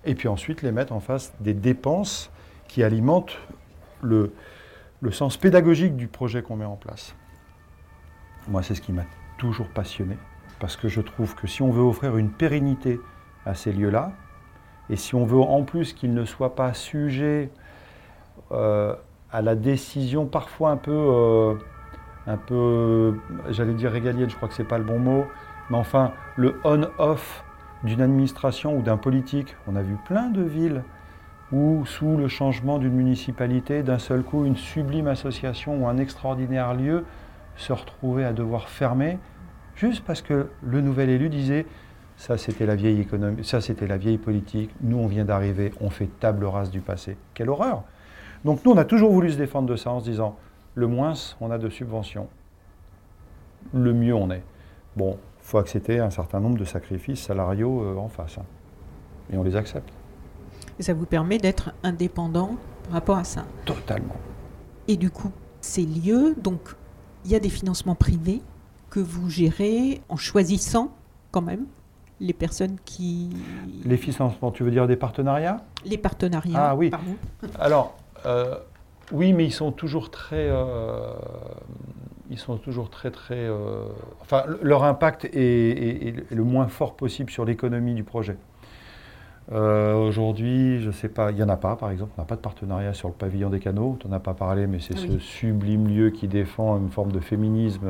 [0.06, 2.32] et puis ensuite les mettre en face des dépenses
[2.67, 3.38] qui alimentent
[4.02, 4.34] le,
[5.02, 7.15] le sens pédagogique du projet qu'on met en place.
[8.48, 9.06] Moi, c'est ce qui m'a
[9.38, 10.17] toujours passionné,
[10.60, 13.00] parce que je trouve que si on veut offrir une pérennité
[13.46, 14.13] à ces lieux-là,
[14.89, 17.50] et si on veut en plus qu'ils ne soient pas sujets
[18.52, 18.96] euh,
[19.32, 21.54] à la décision parfois un peu, euh,
[22.28, 23.16] un peu,
[23.50, 25.26] j'allais dire régalienne, je crois que c'est pas le bon mot,
[25.70, 27.44] mais enfin le on-off
[27.84, 29.56] d'une administration ou d'un politique.
[29.68, 30.84] On a vu plein de villes
[31.52, 36.74] où, sous le changement d'une municipalité, d'un seul coup, une sublime association ou un extraordinaire
[36.74, 37.06] lieu
[37.56, 39.18] se retrouvait à devoir fermer,
[39.76, 41.66] juste parce que le nouvel élu disait
[42.18, 45.90] ça c'était la vieille économie, ça c'était la vieille politique, nous on vient d'arriver, on
[45.90, 47.18] fait table rase du passé.
[47.34, 47.84] Quelle horreur
[48.47, 50.38] Donc nous on a toujours voulu se défendre de ça en se disant
[50.73, 52.29] le moins on a de subventions,
[53.73, 54.41] le mieux on est.
[54.95, 58.38] Bon, il faut accepter un certain nombre de sacrifices salariaux euh, en face.
[58.38, 58.45] hein.
[59.33, 59.89] Et on les accepte.
[60.79, 63.43] Et ça vous permet d'être indépendant par rapport à ça.
[63.65, 64.15] Totalement.
[64.87, 66.73] Et du coup, ces lieux, donc
[67.25, 68.41] il y a des financements privés
[68.89, 70.91] que vous gérez en choisissant
[71.31, 71.65] quand même
[72.21, 73.29] les personnes qui...
[73.83, 75.58] Les financements, tu veux dire des partenariats?
[75.83, 76.69] Les partenariats.
[76.69, 76.89] Ah oui.
[76.89, 77.15] pardon.
[77.60, 78.56] Alors, euh,
[79.12, 80.48] oui, mais ils sont toujours très.
[80.50, 81.13] euh,
[82.30, 83.36] ils sont toujours très très...
[83.38, 83.86] euh,
[84.22, 88.36] enfin, le- leur impact est, est- est le moins fort possible sur l'économie du projet.
[89.50, 92.36] Aujourd'hui, je ne sais pas, il n'y en a pas par exemple, on n'a pas
[92.36, 95.00] de partenariat sur le pavillon des canaux, tu n'en as pas parlé, mais c'est Ah
[95.08, 97.88] ce sublime lieu qui défend une forme de féminisme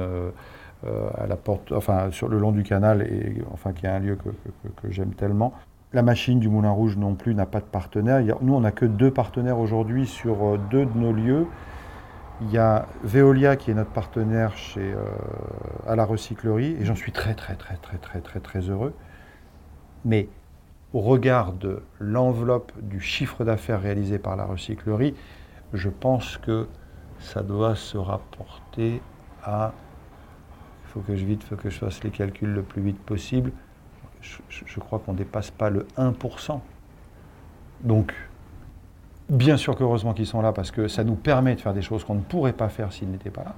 [0.86, 4.16] à la porte, enfin, sur le long du canal, et enfin, qui est un lieu
[4.18, 5.52] que, que- que- que j'aime tellement.
[5.94, 8.22] La machine du Moulin Rouge non plus n'a pas de partenaire.
[8.42, 11.48] Nous, on n'a que deux partenaires aujourd'hui sur euh, deux de nos lieux.
[12.42, 14.96] Il y a Veolia qui est notre partenaire euh,
[15.88, 18.94] à la recyclerie et j'en suis très très très très très très très heureux.
[20.04, 20.28] Mais
[20.92, 25.16] au regard de l'enveloppe du chiffre d'affaires réalisé par la recyclerie,
[25.74, 26.68] je pense que
[27.20, 29.02] ça doit se rapporter
[29.42, 29.72] à.
[30.84, 33.52] Il faut que je vite, faut que je fasse les calculs le plus vite possible.
[34.50, 36.60] Je, crois qu'on ne dépasse pas le 1%.
[37.84, 38.14] Donc,
[39.30, 42.06] Bien sûr qu'heureusement qu'ils sont là parce que ça nous permet de faire des choses
[42.06, 43.56] qu'on ne pourrait pas faire s'ils n'étaient pas là.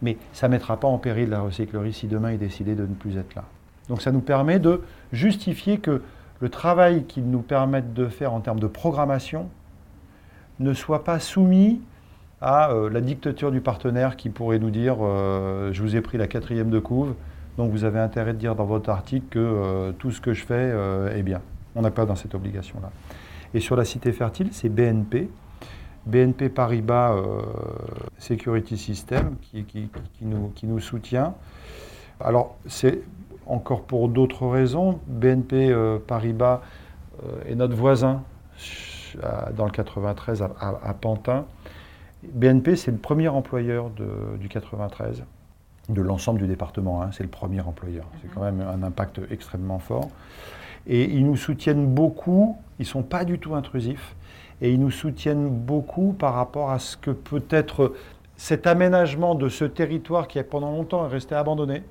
[0.00, 2.94] Mais ça ne mettra pas en péril la recyclerie si demain ils décidaient de ne
[2.94, 3.44] plus être là.
[3.88, 4.82] Donc ça nous permet de
[5.12, 6.02] justifier que
[6.40, 9.48] le travail qu'ils nous permettent de faire en termes de programmation
[10.60, 11.80] ne soit pas soumis
[12.40, 16.16] à euh, la dictature du partenaire qui pourrait nous dire euh, je vous ai pris
[16.16, 17.14] la quatrième de couve,
[17.56, 20.44] donc vous avez intérêt de dire dans votre article que euh, tout ce que je
[20.44, 21.40] fais euh, est bien.
[21.74, 22.90] On n'a pas dans cette obligation-là.
[23.54, 25.30] Et sur la cité fertile, c'est BNP.
[26.04, 27.40] BNP Paribas euh,
[28.18, 29.88] Security System qui,
[30.22, 31.34] nous, soutient.
[32.20, 33.00] Alors, c'est
[33.46, 35.00] encore pour d'autres raisons.
[35.06, 35.74] BNP
[36.06, 36.60] Paribas
[37.46, 38.22] est notre voisin
[39.56, 41.46] dans le 93 à, Pantin.
[42.32, 45.24] BNP, c'est le premier employeur du 93,
[45.88, 47.02] de l'ensemble du département.
[47.02, 47.10] hein.
[47.12, 48.06] c'est le premier employeur.
[48.20, 50.08] C'est quand même un impact extrêmement fort.
[50.86, 54.14] Et ils nous soutiennent beaucoup, ils ne sont pas du tout intrusifs,
[54.60, 57.94] et ils nous soutiennent beaucoup par rapport à ce que peut être
[58.36, 61.82] cet aménagement de ce territoire qui pendant longtemps est resté abandonné,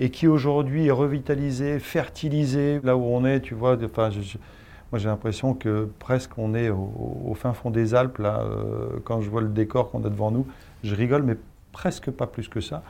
[0.00, 5.54] et qui aujourd'hui est revitalisé, fertilisé, là où on est, tu vois, moi j'ai l'impression
[5.54, 6.92] que presque on est au,
[7.26, 10.30] au fin fond des Alpes, là, euh, quand je vois le décor qu'on a devant
[10.30, 10.46] nous,
[10.84, 11.36] je rigole, mais
[11.78, 12.82] presque pas plus que ça.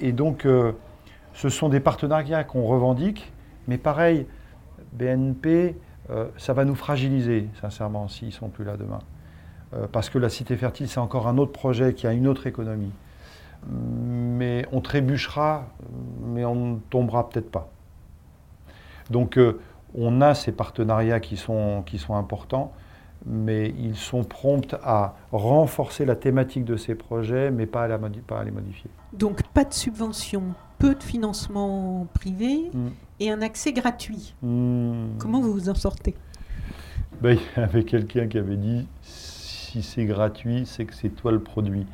[0.00, 0.72] Et donc, euh,
[1.32, 3.32] ce sont des partenariats qu'on revendique,
[3.68, 4.26] mais pareil,
[4.94, 5.76] BNP,
[6.10, 8.98] euh, ça va nous fragiliser, sincèrement, s'ils ne sont plus là demain.
[9.74, 12.48] Euh, parce que la Cité Fertile, c'est encore un autre projet qui a une autre
[12.48, 12.90] économie.
[13.70, 15.68] Mais on trébuchera,
[16.24, 17.70] mais on ne tombera peut-être pas.
[19.08, 19.38] Donc,
[19.94, 22.72] on a ces partenariats qui sont importants,
[23.26, 27.98] mais ils sont prompts à renforcer la thématique de ces projets, mais pas à, la
[27.98, 28.90] modi- pas à les modifier.
[29.12, 30.42] Donc pas de subvention,
[30.78, 32.88] peu de financement privé Mm.
[33.20, 34.34] et un accès gratuit.
[34.42, 35.16] Hmm.
[35.18, 36.14] Comment vous vous en sortez?
[37.20, 41.30] Ben, il y avait quelqu'un qui avait dit si c'est gratuit, c'est que c'est toi
[41.32, 41.86] le produit.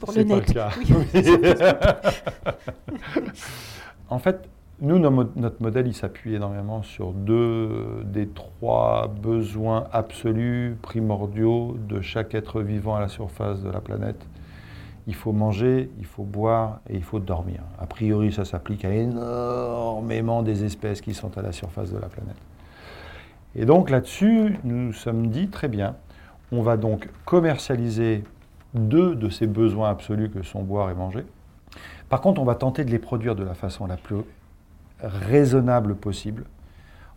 [0.00, 0.52] Pour le pas net.
[0.52, 0.70] cas.
[0.78, 1.12] Oui.
[4.10, 4.48] en fait,
[4.80, 12.34] nous, notre modèle, il s'appuie énormément sur deux des trois besoins absolus, primordiaux de chaque
[12.34, 14.24] être vivant à la surface de la planète.
[15.08, 17.60] Il faut manger, il faut boire et il faut dormir.
[17.80, 22.08] A priori, ça s'applique à énormément des espèces qui sont à la surface de la
[22.08, 22.36] planète.
[23.56, 25.96] Et donc là-dessus, nous nous sommes dit, très bien,
[26.52, 28.22] on va donc commercialiser
[28.74, 31.24] deux de ces besoins absolus que sont boire et manger.
[32.08, 34.16] Par contre, on va tenter de les produire de la façon la plus
[35.02, 36.44] raisonnable possible,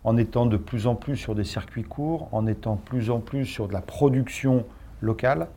[0.04, 3.20] en étant de plus en plus sur des circuits courts, en étant de plus en
[3.20, 4.64] plus sur de la production
[5.00, 5.48] locale.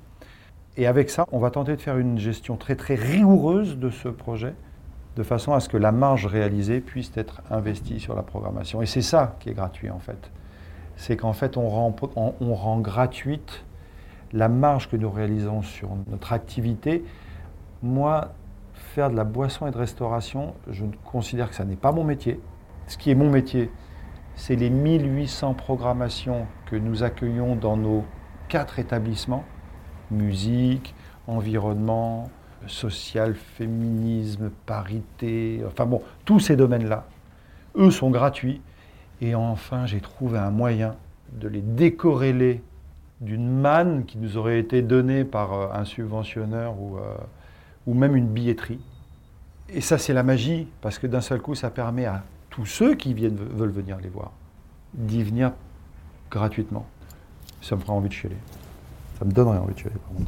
[0.78, 4.10] Et avec ça, on va tenter de faire une gestion très très rigoureuse de ce
[4.10, 4.54] projet,
[5.16, 8.82] de façon à ce que la marge réalisée puisse être investie sur la programmation.
[8.82, 10.32] Et c'est ça qui est gratuit en fait.
[10.98, 13.64] C'est qu'en fait, on rend, on- on rend gratuite
[14.34, 17.06] la marge que nous réalisons sur notre activité.
[17.82, 18.34] Moi,
[18.96, 22.40] faire de la boisson et de restauration, je considère que ça n'est pas mon métier.
[22.88, 23.70] Ce qui est mon métier,
[24.36, 28.06] c'est les 1800 programmations que nous accueillons dans nos
[28.48, 29.44] quatre établissements
[30.12, 30.96] musique,
[31.28, 32.30] environnement,
[32.68, 37.06] social, féminisme, parité, enfin bon, tous ces domaines-là,
[37.76, 38.62] eux sont gratuits.
[39.20, 40.96] Et enfin, j'ai trouvé un moyen
[41.34, 42.64] de les décorréler
[43.20, 47.16] d'une manne qui nous aurait été donnée par euh, un subventionneur ou, euh,
[47.88, 48.80] ou même une billetterie.
[49.70, 52.96] Et ça, c'est la magie, parce que d'un seul coup, ça permet à tous ceux
[52.96, 54.32] qui viennent, veulent venir les voir
[54.94, 55.52] d'y venir
[56.32, 56.86] gratuitement.
[57.62, 58.38] Ça me fera envie de chialer.
[59.20, 60.26] Ça me donnerait envie de chialer, pardon.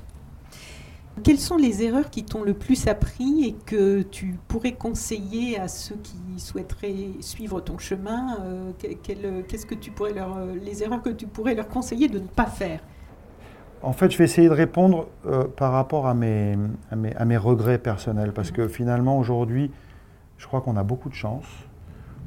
[1.23, 5.67] Quelles sont les erreurs qui t'ont le plus appris et que tu pourrais conseiller à
[5.67, 10.83] ceux qui souhaiteraient suivre ton chemin euh, quelles- Qu'est-ce que tu pourrais leur, euh, les
[10.83, 12.81] erreurs que tu pourrais leur conseiller de ne pas faire?
[13.83, 16.57] En fait, je vais essayer de répondre euh, par rapport à mes,
[16.91, 19.71] à, mes, à mes regrets personnels, parce que finalement, aujourd'hui,
[20.37, 21.45] je crois qu'on a beaucoup de chance.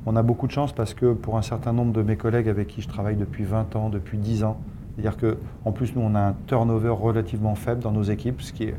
[0.06, 2.68] On a beaucoup de chance parce que pour un certain nombre de mes collègues avec
[2.68, 4.58] qui je travaille depuis 20 ans, depuis 10 ans,
[4.96, 8.64] c'est-à-dire qu'en plus, nous, on a un turnover relativement faible dans nos équipes, ce qui
[8.64, 8.74] est,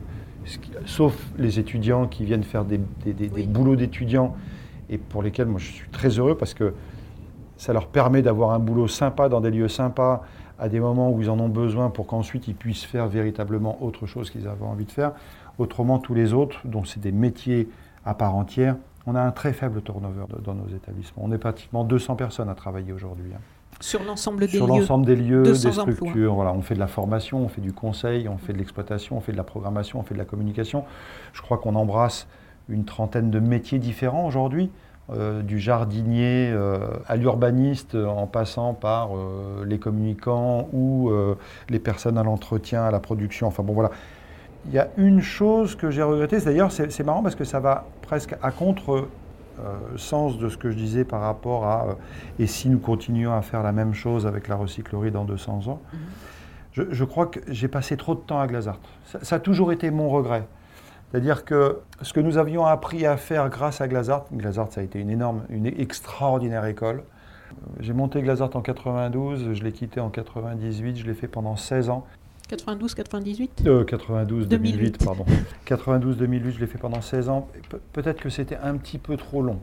[0.46, 4.36] ce qui- sauf les étudiants qui viennent faire des, des- des- des boulots d'étudiants
[4.90, 6.74] et pour lesquels moi je suis très heureux parce que
[7.58, 10.24] ça leur permet d'avoir un boulot sympa dans des lieux sympas
[10.62, 14.06] à des moments où ils en ont besoin pour qu'ensuite ils puissent faire véritablement autre
[14.06, 15.12] chose qu'ils avaient envie de faire.
[15.58, 17.68] Autrement, tous les autres, dont c'est des métiers
[18.06, 18.76] à part entière,
[19.08, 21.24] on a un très faible turnover dans nos établissements.
[21.26, 23.32] On est pratiquement 200 personnes à travailler aujourd'hui.
[23.36, 23.40] hein
[23.80, 24.74] Sur l'ensemble des sur lieux.
[24.80, 25.96] l'ensemble des lieux, 200 des emplois.
[25.96, 26.36] structures.
[26.36, 29.22] Voilà, on fait de la formation, on fait du conseil, on fait de l'exploitation, on
[29.22, 30.86] fait de la programmation, on fait de la communication.
[31.34, 32.28] Je crois qu'on embrasse
[32.70, 34.70] une trentaine de métiers différents aujourd'hui,
[35.12, 39.10] euh, du jardinier euh, à l'urbaniste, euh, en passant par
[39.66, 41.12] les communicants ou
[41.70, 43.48] les personnes à l'entretien, à la production.
[43.48, 43.92] Enfin bon, voilà.
[44.68, 47.60] Il y a une chose que j'ai regrettée, c'est d'ailleurs c'est marrant parce que ça
[47.60, 49.08] va presque à contre
[49.60, 51.94] euh, sens de ce que je disais par rapport à euh,
[52.40, 55.82] et si nous continuons à faire la même chose avec la recyclerie dans 200 ans.
[56.72, 58.80] je, je crois que j'ai passé trop de temps à Glazart.
[59.06, 60.48] Ça, ça a toujours été mon regret.
[61.12, 64.84] C'est-à-dire que ce que nous avions appris à faire grâce à Glazart, Glazart ça a
[64.84, 67.04] été une énorme, une extraordinaire école.
[67.52, 71.56] Euh, J'ai monté Glazart en 92, je l'ai quitté en 98, je l'ai fait pendant
[71.58, 72.06] 16 ans.
[72.48, 75.06] 92, 98 Euh, 92, 2008, 2008.
[75.06, 75.26] pardon.
[75.66, 77.48] 92, 2008, je l'ai fait pendant 16 ans.
[77.70, 79.60] Pe- Peut-être que c'était un petit peu trop long.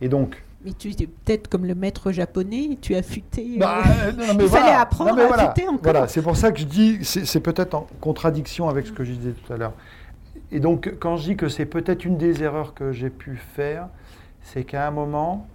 [0.00, 3.56] Et donc, Mais tu étais peut-être comme le maître japonais, tu as affûté.
[3.56, 5.42] euh, Bah, euh, non, mais il fallait apprendre Non, mais à voilà.
[5.50, 5.80] affûter encore.
[5.82, 9.12] Voilà, c'est pour ça que je dis, c'est peut-être en contradiction avec ce que je
[9.12, 9.72] disais tout à l'heure.
[10.54, 13.88] Et donc, quand je dis que c'est peut-être une des erreurs que j'ai pu faire,
[14.40, 15.48] c'est qu'à un moment,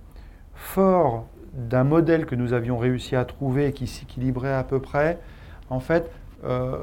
[0.56, 5.18] fort d'un modèle que nous avions réussi à trouver et qui s'équilibrait à peu près,
[5.70, 6.12] en fait,
[6.44, 6.80] euh,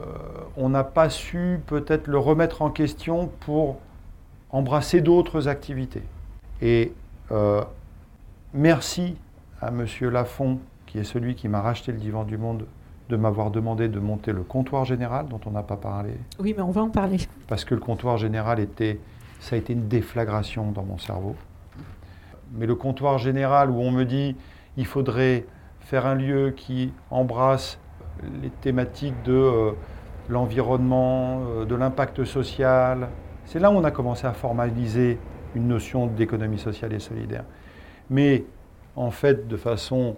[0.57, 3.81] on n'a pas su peut-être le remettre en question pour
[4.49, 6.03] embrasser d'autres activités.
[6.63, 6.95] Et
[7.33, 7.63] euh,
[8.55, 9.19] merci
[9.61, 12.65] à Monsieur Lafont, qui est celui qui m'a racheté le divan du monde,
[13.09, 16.63] de m'avoir demandé de monter le comptoir général, dont on n'a pas parlé, Oui, mais
[16.63, 17.19] on va en parler.
[17.47, 18.99] parce que le comptoir général était,
[19.41, 21.37] ça a été une déflagration dans mon cerveau.
[22.53, 24.37] Mais le comptoir général où on me dit
[24.77, 25.45] il faudrait
[25.81, 27.79] faire un lieu qui embrasse
[28.43, 29.73] les thématiques de euh,
[30.29, 33.09] l'environnement, euh, de l'impact social,
[33.45, 35.19] c'est là où on a commencé à formaliser
[35.55, 37.45] une notion d'économie sociale et solidaire.
[38.11, 38.45] Mais
[38.97, 40.17] en fait, de façon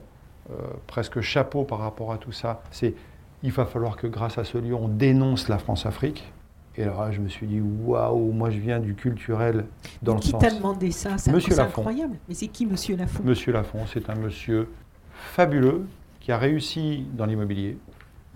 [0.87, 2.95] presque chapeau par rapport à tout ça, c'est
[3.43, 6.33] il va falloir que grâce à ce lieu, on dénonce la France-Afrique.
[6.77, 9.65] Et alors là, je me suis dit, waouh, moi je viens du culturel
[10.03, 10.41] dans le qui sens.
[10.43, 11.19] t'a demandé ça?
[11.19, 12.17] C'est incroyable.
[12.29, 13.23] Mais c'est qui, Monsieur Lafont?
[13.25, 14.69] Monsieur Lafont, c'est un monsieur
[15.13, 15.87] fabuleux
[16.21, 17.77] qui a réussi dans l'immobilier,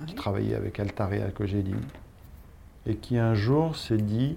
[0.07, 0.15] qui Oui.
[0.15, 1.75] travaillait avec Altarea que j'ai dit,
[2.87, 4.37] et qui un jour s'est dit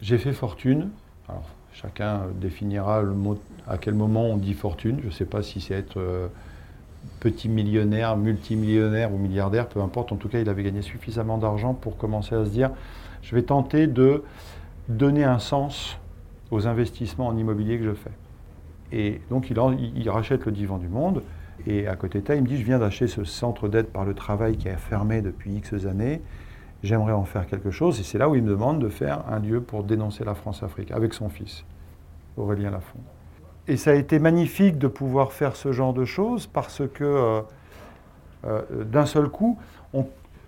[0.00, 0.90] j'ai fait fortune.
[1.28, 4.98] Alors chacun euh, définira le mot, à quel moment on dit fortune.
[5.02, 6.26] Je ne sais pas si c'est être euh,
[7.20, 10.12] petit millionnaire, multimillionnaire ou milliardaire, peu importe.
[10.12, 12.70] En tout cas, il avait gagné suffisamment d'argent pour commencer à se dire
[13.22, 14.22] je vais tenter de
[14.88, 15.98] donner un sens
[16.50, 18.12] aux investissements en immobilier que je fais.
[18.92, 21.22] Et donc il, rachète le divan du monde.
[21.66, 24.04] Et à côté de ça, il me dit, je viens d'acheter ce centre d'aide par
[24.04, 26.22] le travail qui est fermé depuis X années.
[26.82, 27.98] J'aimerais en faire quelque chose.
[27.98, 30.92] Et c'est là où il me demande de faire un lieu pour dénoncer la France-Afrique
[30.92, 31.64] avec son fils,
[32.36, 33.00] Aurélien Lafont.
[33.68, 37.40] Et ça a été magnifique de pouvoir faire ce genre de choses parce que euh,
[38.44, 39.58] euh, d'un seul coup,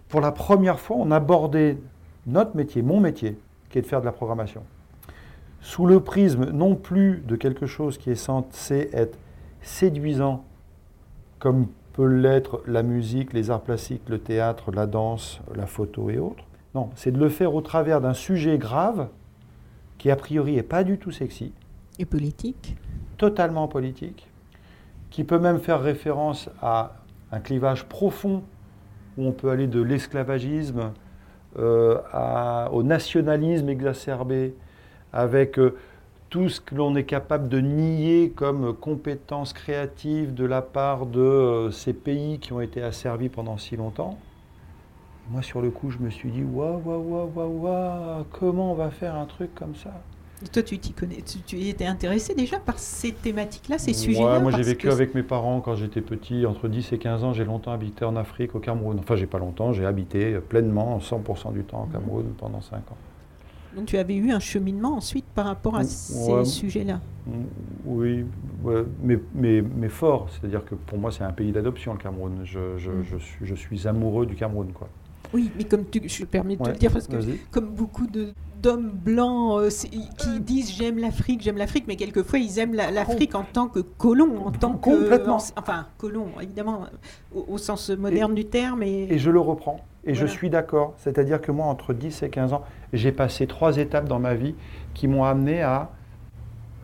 [0.09, 1.79] pour la première fois, on abordait
[2.27, 3.39] notre métier, mon métier,
[3.69, 4.63] qui est de faire de la programmation.
[5.61, 9.19] Sous le prisme non plus de quelque chose qui est censé être
[9.61, 10.45] séduisant,
[11.39, 16.19] comme peut l'être la musique, les arts plastiques, le théâtre, la danse, la photo et
[16.19, 16.45] autres.
[16.75, 19.09] Non, c'est de le faire au travers d'un sujet grave
[19.99, 21.53] qui a priori n'est pas du tout sexy,
[21.99, 22.77] Et politique
[23.19, 24.29] totalement politique,
[25.11, 26.95] qui peut même faire référence à
[27.33, 28.43] un clivage profond
[29.17, 30.93] où on peut aller de l'esclavagisme
[31.59, 34.55] euh, au nationalisme exacerbé,
[35.13, 35.77] avec euh,
[36.31, 41.21] tout ce que l'on est capable de nier comme compétences créatives de la part de
[41.21, 44.19] euh, ces pays qui ont été asservis pendant si longtemps.
[45.31, 48.91] Moi, sur le coup, je me suis dit, waouh, waouh, waouh, waouh, comment on va
[48.91, 49.93] faire un truc comme ça?
[50.53, 54.41] Toi, tu t'y connais, tu, tu étais intéressé déjà par ces thématiques-là, ces Ouais, sujets-là
[54.41, 57.33] moi j'ai vécu que avec mes parents quand j'étais petit, entre 10 et 15 ans,
[57.33, 58.99] j'ai longtemps habité en Afrique, au Cameroun.
[59.01, 62.97] Enfin, j'ai pas longtemps, j'ai habité pleinement, 100% du temps au Cameroun pendant 5 ans.
[63.77, 67.01] Donc tu avais eu un cheminement ensuite par rapport à ces sujets-là?
[67.85, 68.25] Oui,
[68.63, 72.41] ouais, mais, mais, mais fort, c'est-à-dire que pour moi c'est un pays d'adoption le Cameroun.
[72.45, 74.73] Je, je, je suis, je suis amoureux du Cameroun.
[74.73, 74.89] Quoi.
[75.35, 77.17] Oui, mais comme tu, je me permets de te le dire, parce que
[77.51, 79.69] comme beaucoup de d'hommes blancs euh,
[80.19, 83.81] qui disent j'aime l'Afrique, j'aime l'Afrique, mais quelquefois ils aiment la- l'Afrique en tant que
[83.81, 84.91] colon, en tant que...
[84.91, 85.37] Complètement.
[85.37, 86.87] en- enfin, colon, évidemment,
[87.35, 88.83] au, au sens moderne du terme.
[88.83, 89.81] Et, Et je le reprends.
[90.05, 90.95] Et je suis d'accord.
[90.99, 94.55] C'est-à-dire que moi, entre 10 et 15 ans, j'ai passé trois étapes dans ma vie
[94.95, 95.91] qui m'ont amené à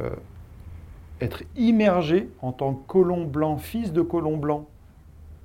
[0.00, 0.10] euh,
[1.20, 4.66] être immergé en tant que colon blanc, fils de colon blanc,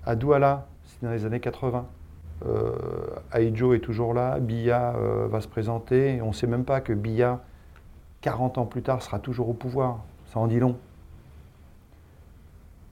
[0.05, 1.86] à Douala, c'est dans les années 80.
[2.45, 2.71] Euh,
[3.31, 6.21] Aïdjo est toujours là, Biya euh, va se présenter.
[6.21, 7.41] On ne sait même pas que Biya,
[8.21, 10.03] 40 ans plus tard, sera toujours au pouvoir.
[10.27, 10.77] Ça en dit long.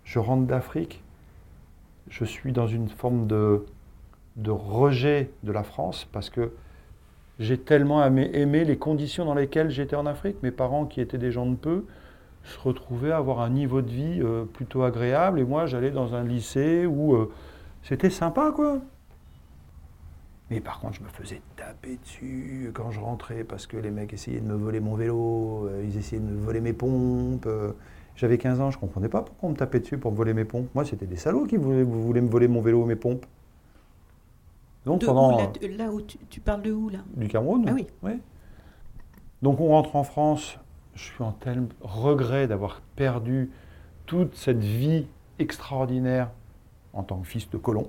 [0.03, 1.03] Je rentre d'Afrique,
[2.09, 3.65] je suis dans une forme de,
[4.37, 6.53] de rejet de la France parce que
[7.39, 10.37] j'ai tellement aimé, les conditions dans lesquelles j'étais en Afrique.
[10.43, 11.85] Mes parents, qui étaient des gens de peu,
[12.43, 16.15] se retrouvaient à avoir un niveau de vie euh, plutôt agréable et moi, j'allais dans
[16.15, 17.29] un lycée où
[17.83, 18.79] c'était sympa, quoi.
[20.49, 24.13] Mais par contre, je me faisais taper dessus quand je rentrais parce que les mecs
[24.13, 27.45] essayaient de me voler mon vélo, euh, ils essayaient de me voler mes pompes.
[27.45, 27.73] euh.
[28.15, 30.33] J'avais 15 ans, je ne comprenais pas pourquoi on me tapait dessus pour me voler
[30.33, 30.69] mes pompes.
[30.73, 33.25] Moi, c'était des salauds qui voulaient, voulaient me voler mon vélo et mes pompes.
[34.85, 36.99] Donc de pendant où, là, où tu, tu parles de où là?
[37.15, 37.65] Du Cameroun?
[37.67, 37.85] Ah oui.
[39.41, 40.57] Donc on rentre en France.
[40.95, 43.51] Je suis en tel regret d'avoir perdu
[44.07, 45.05] toute cette vie
[45.37, 46.31] extraordinaire
[46.93, 47.87] en tant que fils de colon.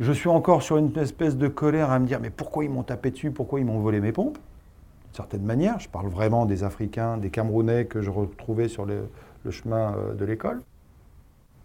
[0.00, 2.82] Je suis encore sur une espèce de colère à me dire mais pourquoi ils m'ont
[2.82, 4.38] tapé dessus, pourquoi ils m'ont volé mes pompes?
[4.38, 9.10] D'une certaine manière, je parle vraiment des Africains, des Camerounais que je retrouvais sur le,
[9.50, 10.62] chemin euh, de l'école.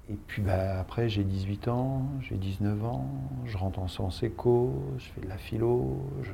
[0.10, 3.08] Et puis bah, après, j'ai 18 ans, j'ai 19 ans,
[3.46, 5.98] je rentre en sciences éco, je fais de la philo.
[6.24, 6.34] Je...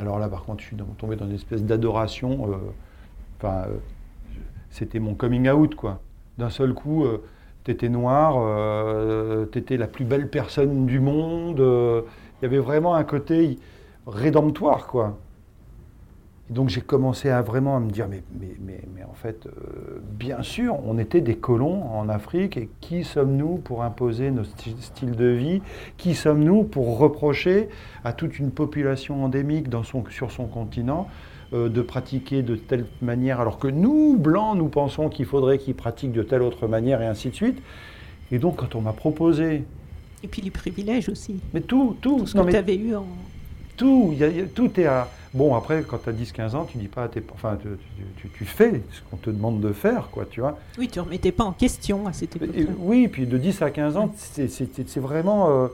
[0.00, 2.48] Alors là, par contre, je suis tombé dans une espèce d'adoration.
[2.48, 2.56] euh,
[3.44, 3.76] euh,
[4.70, 6.00] c'était mon coming out, quoi.
[6.38, 7.04] D'un seul coup,
[7.64, 11.60] t'étais noir, euh, t'étais la plus belle personne du monde.
[11.60, 12.02] euh,
[12.40, 13.58] Il y avait vraiment un côté
[14.06, 15.18] rédemptoire, quoi.
[16.48, 18.24] Donc j'ai commencé à vraiment à me dire, mais,
[19.08, 23.84] en fait, euh, bien sûr, on était des colons en Afrique, et qui sommes-nous pour
[23.84, 25.62] imposer nos styles de vie?
[25.96, 27.68] Qui sommes-nous pour reprocher
[28.02, 29.68] à toute une population endémique
[30.10, 31.06] sur son continent
[31.52, 35.74] euh, de pratiquer de telle manière, alors que nous, Blancs, nous pensons qu'il faudrait qu'ils
[35.74, 37.58] pratiquent de telle autre manière, et ainsi de suite
[38.32, 39.64] Et donc quand on m'a proposé,
[40.22, 41.36] Et puis les privilèges aussi.
[41.52, 43.06] mais tout, tout, Tout ce non, que tu avais eu en...
[43.76, 45.08] tout, il y a- il y a- tout est à...
[45.32, 47.22] Bon, après, quand tu as 10-15 ans, tu dis pas à tes...
[47.32, 50.58] Enfin, tu, tu- tu- tu fais ce qu'on te demande de faire, quoi, tu vois.
[50.78, 52.64] Oui, tu ne remettais pas en question à cette Et- époque-là.
[52.80, 55.50] oui, puis de 10 à 15 ans, c'est- c'est c'est vraiment...
[55.50, 55.68] euh,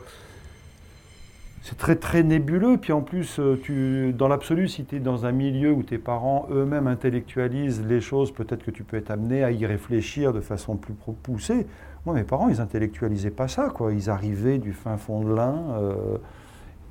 [1.69, 2.77] c'est très, très nébuleux.
[2.79, 6.47] Puis en plus, euh, dans l'absolu, si tu es dans un milieu où tes parents
[6.53, 10.77] eux-mêmes intellectualisent les choses, peut-être que tu peux être amené à y réfléchir de façon
[10.77, 11.67] plus poussée.
[12.05, 13.93] Moi, mes parents, ils intellectualisaient pas ça, quoi.
[13.93, 15.61] Ils arrivaient du fin fond de l'Ain.
[15.81, 16.19] euh,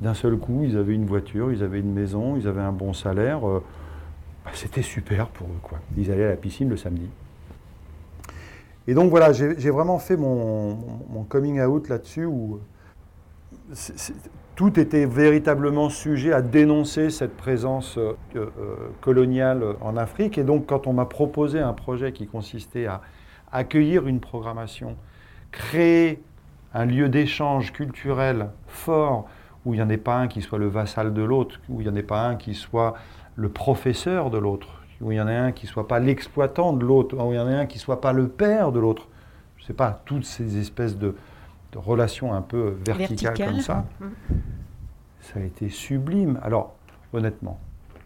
[0.02, 2.92] d'un seul coup, ils avaient une voiture, ils avaient une maison, ils avaient un bon
[2.92, 3.48] salaire.
[3.48, 3.64] euh,
[4.44, 5.80] bah, C'était super pour eux, quoi.
[5.96, 7.08] Ils allaient à la piscine le samedi.
[8.90, 10.78] Et donc voilà, j'ai vraiment fait mon,
[11.10, 12.60] mon coming out là-dessus où
[13.72, 14.14] c'est-
[14.56, 18.50] tout était véritablement sujet à dénoncer cette présence euh, euh,
[19.02, 20.38] coloniale en Afrique.
[20.38, 23.02] Et donc quand on m'a proposé un projet qui consistait à
[23.52, 24.96] accueillir une programmation,
[25.52, 26.22] créer
[26.74, 29.28] un lieu d'échange culturel fort,
[29.66, 31.88] où il n'y en ait pas un qui soit le vassal de l'autre, où il
[31.88, 32.94] n'y en ait pas un qui soit
[33.36, 36.72] le professeur de l'autre, où il y en a un qui ne soit pas l'exploitant
[36.72, 38.80] de l'autre, où il y en a un qui ne soit pas le père de
[38.80, 39.08] l'autre.
[39.58, 41.16] Je ne sais pas, toutes ces espèces de,
[41.76, 43.38] de relations un peu Verticales.
[43.38, 43.86] comme ça,
[45.22, 46.40] ça a été sublime.
[46.42, 46.74] Alors,
[47.14, 47.60] honnêtement,
[47.96, 48.00] le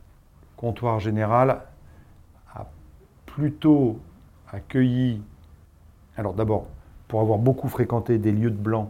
[0.57, 1.61] comptoir général
[2.55, 2.65] a
[3.27, 3.99] plutôt
[4.51, 5.21] accueilli,
[6.17, 6.65] alors d'abord,
[7.07, 8.89] pour avoir beaucoup fréquenté des lieux de blancs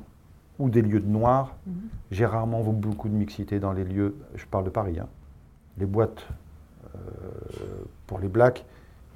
[0.60, 1.74] ou des lieux de noirs, Mhm.
[2.12, 5.08] j'ai rarement vu beaucoup de mixité dans les lieux, je parle de Paris, hein.
[5.78, 6.26] les boîtes
[6.96, 7.00] euh,
[8.08, 8.66] pour les blacks,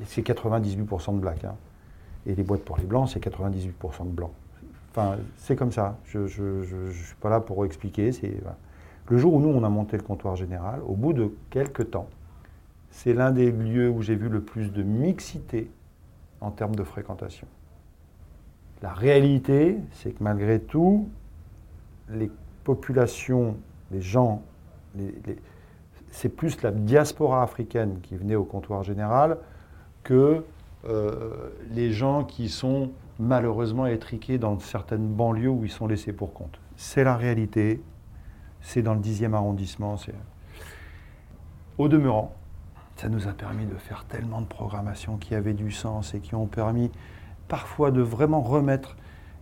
[0.06, 1.44] c'est 98% de blacks.
[1.46, 1.56] hein.
[2.26, 4.32] Et les boîtes pour les blancs, c'est 98% de blancs.
[4.96, 5.98] Enfin, c'est comme ça.
[6.06, 8.12] Je ne suis pas là pour expliquer.
[9.10, 12.08] Le jour où nous, on a monté le comptoir général, au bout de quelques temps,
[12.92, 15.72] c'est l'un des lieux où j'ai vu le plus de mixité
[16.42, 17.48] en termes de fréquentation.
[18.84, 21.10] La réalité, c'est que malgré tout,
[22.10, 22.30] les
[22.64, 23.58] populations,
[23.92, 24.44] les gens,
[26.12, 29.38] c'est plus la diaspora africaine qui venait au comptoir général
[30.04, 30.44] que
[30.86, 36.34] euh, les gens qui sont malheureusement étriqués dans certaines banlieues où ils sont laissés pour
[36.34, 36.60] compte.
[36.76, 37.82] C'est la réalité,
[38.62, 39.96] c'est dans le 10e arrondissement.
[41.78, 42.34] Au demeurant,
[42.96, 46.36] ça nous a permis de faire tellement de programmations qui avaient du sens et qui
[46.36, 46.92] ont permis
[47.48, 48.96] parfois de vraiment remettre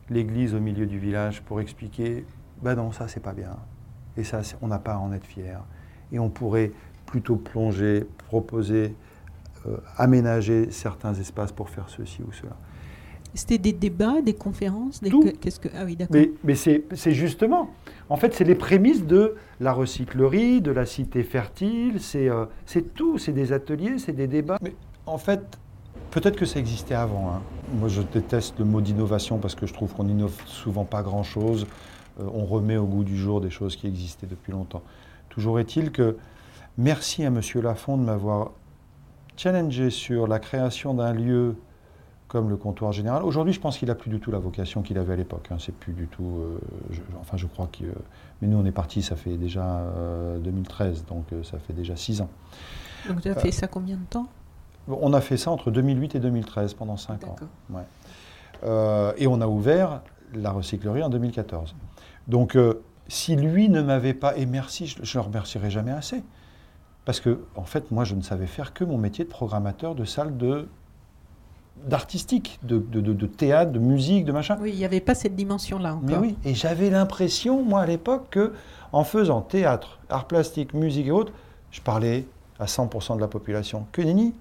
[0.09, 2.25] l'église au milieu du village pour expliquer
[2.61, 3.57] ben non, ça c'est pas bien.
[4.17, 5.61] Et ça, on n'a pas à en être fier.
[6.11, 6.71] Et on pourrait
[7.05, 8.95] plutôt plonger, proposer,
[9.65, 12.55] euh, aménager certains espaces pour faire ceci ou cela.
[13.33, 15.09] C'était des débats, des conférences des.
[15.39, 16.15] Qu'est-ce que ah oui d'accord.
[16.15, 17.69] Mais, mais c'est justement,
[18.09, 22.93] en fait, c'est les prémices de la recyclerie, de la cité fertile, c'est euh, c'est
[22.93, 24.57] tout, c'est des ateliers, c'est des débats.
[24.61, 24.75] Mais
[25.05, 25.41] en fait,
[26.11, 27.31] peut-être que ça existait avant.
[27.31, 27.41] hein.
[27.73, 31.67] Moi, je déteste le mot d'innovation parce que je trouve qu'on innove souvent pas grand-chose.
[32.19, 34.81] Euh, on remet au goût du jour des choses qui existaient depuis longtemps.
[35.29, 36.17] Toujours est-il que
[36.77, 38.51] merci à Monsieur Lafont de m'avoir
[39.37, 41.55] challengé sur la création d'un lieu
[42.31, 43.23] comme le comptoir général.
[43.23, 45.49] Aujourd'hui, je pense qu'il n'a plus du tout la vocation qu'il avait à l'époque.
[45.51, 45.57] hein.
[45.59, 46.37] C'est plus du tout.
[46.39, 46.57] euh,
[46.89, 47.83] je- enfin, je crois que.
[48.41, 51.97] mais nous, on est parti, ça fait déjà euh, 2013, donc euh, ça fait déjà
[51.97, 52.29] six ans.
[53.09, 54.27] Donc tu as fait ça combien de temps?
[54.87, 57.35] On a fait ça entre 2008 et 2013, pendant cinq ans.
[57.35, 57.47] D'accord.
[57.69, 57.83] Ouais.
[58.63, 60.01] Euh, et on a ouvert
[60.33, 61.75] la recyclerie en 2014.
[62.29, 66.23] Donc, euh, si lui ne m'avait pas, et merci, je ne le remercierai jamais assez,
[67.03, 70.05] parce que, en fait, moi, je ne savais faire que mon métier de programmateur de
[70.05, 70.69] salle de
[71.85, 74.57] d'artistique, de, de- de- de théâtre, de musique, de machin.
[74.61, 76.07] Oui, il n'y avait pas cette dimension-là encore.
[76.09, 78.53] Mais oui, et j'avais l'impression, moi, à l'époque, que
[78.91, 81.33] en faisant théâtre, art plastique, musique et autres,
[81.71, 82.27] je parlais
[82.59, 83.87] à 100% de la population.
[83.91, 84.33] Que nenni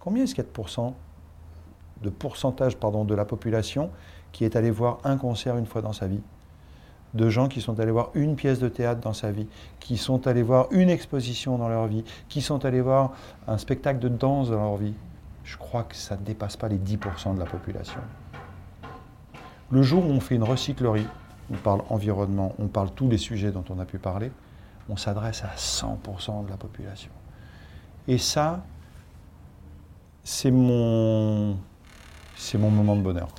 [0.00, 0.94] Combien est-ce qu'il y a de pourcent
[2.02, 3.90] de pourcentage pardon, de la population
[4.32, 6.20] qui est allé voir un concert une fois dans sa vie?
[7.12, 9.46] De gens qui sont allés voir une pièce de théâtre dans sa vie,
[9.80, 13.12] qui sont allés voir une exposition dans leur vie, qui sont allés voir
[13.48, 14.94] un spectacle de danse dans leur vie.
[15.50, 18.00] Je crois que ça ne dépasse pas les 10% de la population.
[19.72, 21.08] Le jour où on fait une recyclerie,
[21.52, 24.30] on parle environnement, on parle tous les sujets dont on a pu parler,
[24.88, 27.10] on s'adresse à 100% de la population.
[28.06, 28.64] Et ça,
[30.22, 31.56] c'est mon,
[32.36, 33.30] c'est mon moment de bonheur.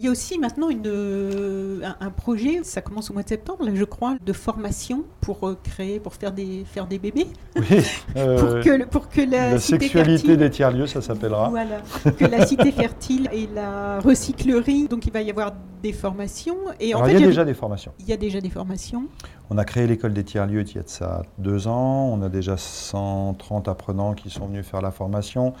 [0.00, 3.28] Il y a aussi maintenant une, euh, un, un projet, ça commence au mois de
[3.28, 7.26] septembre, là, je crois, de formation pour euh, créer, pour faire des, faire des bébés,
[7.56, 7.64] Oui,
[8.12, 11.48] pour, euh, que, le- pour que la, la cité sexualité fertile- des tiers-lieux, ça s'appellera.
[11.48, 11.80] Voilà,
[12.16, 16.58] que la cité fertile et la recyclerie, donc il va y avoir des formations.
[16.78, 17.92] Et en Alors, fait, il y a déjà des formations.
[17.98, 19.06] il y a déjà des formations.
[19.50, 22.08] On a créé l'école des tiers-lieux il y a de ça deux ans.
[22.12, 25.54] On a déjà 130 apprenants qui sont venus faire la formation.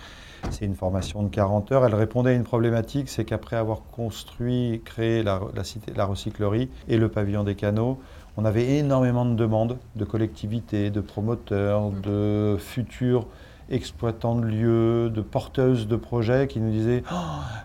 [0.50, 1.84] C'est une formation de 40 heures.
[1.84, 6.68] Elle répondait à une problématique, c'est qu'après avoir construit, créé la, la cité, la recyclerie
[6.88, 7.98] et le pavillon des canaux,
[8.36, 13.26] on avait énormément de demandes de collectivités, de promoteurs, de futurs
[13.70, 17.14] exploitants de lieux, de porteuses de projets qui nous disaient Oh,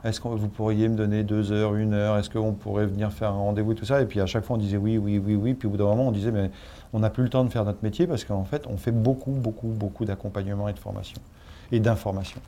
[0.04, 2.18] est-ce que vous pourriez me donner deux heures, une heure?
[2.18, 4.02] Est-ce qu'on pourrait venir faire un rendez-vous, tout ça?
[4.02, 5.54] Et puis à chaque fois, on disait oui, oui, oui, oui.
[5.54, 6.52] Puis au bout d'un moment, on disait mais
[6.92, 9.32] on n'a plus le temps de faire notre métier parce qu'en fait, on fait beaucoup,
[9.32, 11.22] beaucoup, beaucoup d'accompagnement et de formation
[11.74, 12.40] et d'information.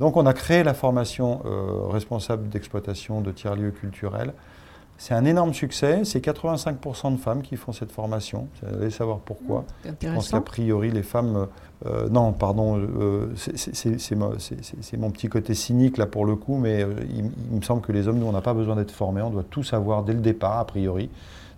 [0.00, 4.32] Donc on a créé la formation euh, responsable d'exploitation de tiers-lieux culturels.
[4.98, 6.02] C'est un énorme succès.
[6.04, 8.46] C'est 85% de femmes qui font cette formation.
[8.62, 9.64] Vous allez savoir pourquoi.
[9.82, 11.46] C'est Je pense qu'a priori, les femmes.
[11.86, 15.54] euh, non, pardon, euh, c'est- c'est- c'est c'est mo- c'est- c'est- c'est mon petit côté
[15.54, 18.26] cynique là pour le coup, mais euh, il, il me semble que les hommes, nous,
[18.26, 21.10] on n'a pas besoin d'être formés, on doit tout savoir dès le départ, a priori.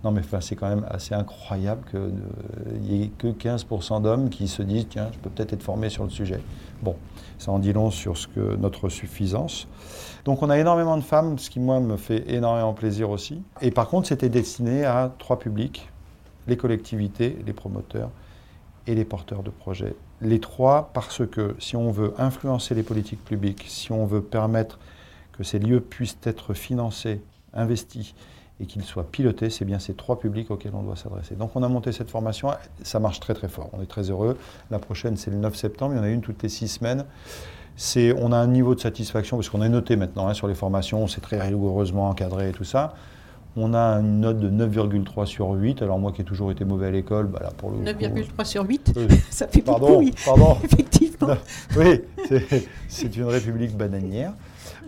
[0.02, 4.48] Non, mais enfin, c'est quand même assez incroyable qu'il n'y ait que 15% d'hommes qui
[4.48, 6.40] se disent tiens, je peux peut-être être formé sur le sujet.
[6.82, 6.94] Bon,
[7.38, 8.14] ça en dit long sur
[8.58, 9.68] notre suffisance.
[10.24, 13.42] Donc on a énormément de femmes, ce qui moi me fait énormément plaisir aussi.
[13.60, 15.90] Et par contre, c'était destiné à trois publics
[16.46, 18.10] les collectivités, les promoteurs
[18.86, 19.94] et les porteurs de projets.
[20.20, 24.78] Les trois parce que si on veut influencer les politiques publiques, si on veut permettre
[25.32, 27.20] que ces lieux puissent être financés,
[27.52, 28.14] investis
[28.60, 31.34] et qu'ils soient pilotés, c'est bien ces trois publics auxquels on doit s'adresser.
[31.34, 32.50] Donc on a monté cette formation,
[32.82, 34.36] ça marche très très fort, on est très heureux.
[34.70, 37.04] La prochaine c'est le 9 septembre, il y en a une toutes les six semaines.
[37.76, 40.54] C'est, on a un niveau de satisfaction, parce qu'on est noté maintenant hein, sur les
[40.54, 42.94] formations, c'est très rigoureusement encadré et tout ça.
[43.56, 45.82] On a une note de 9,3 sur 8.
[45.82, 48.44] Alors moi qui ai toujours été mauvais à l'école, bah là pour le coup, 9,3
[48.44, 50.14] sur 8, euh, ça fait Pardon, beaucoup, oui.
[50.24, 50.56] pardon.
[50.64, 51.28] Effectivement.
[51.28, 51.36] Non,
[51.76, 52.00] oui,
[52.88, 54.32] c'est une république bananière.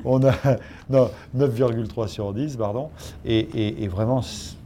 [0.05, 0.33] On a
[0.91, 2.91] non, 9,3 sur 10, pardon.
[3.25, 4.19] Et, et- et vraiment,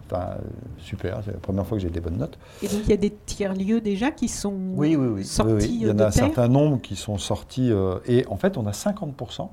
[0.07, 0.35] enfin,
[0.79, 2.39] super, c'est la première fois que j'ai des bonnes notes.
[2.63, 5.25] Et donc il y a des tiers-lieux déjà qui sont Oui, oui, oui.
[5.25, 5.79] sortis Oui, oui.
[5.83, 7.71] Il y en a un certain nombre qui sont sortis.
[7.71, 9.49] euh, et en fait, on a 50%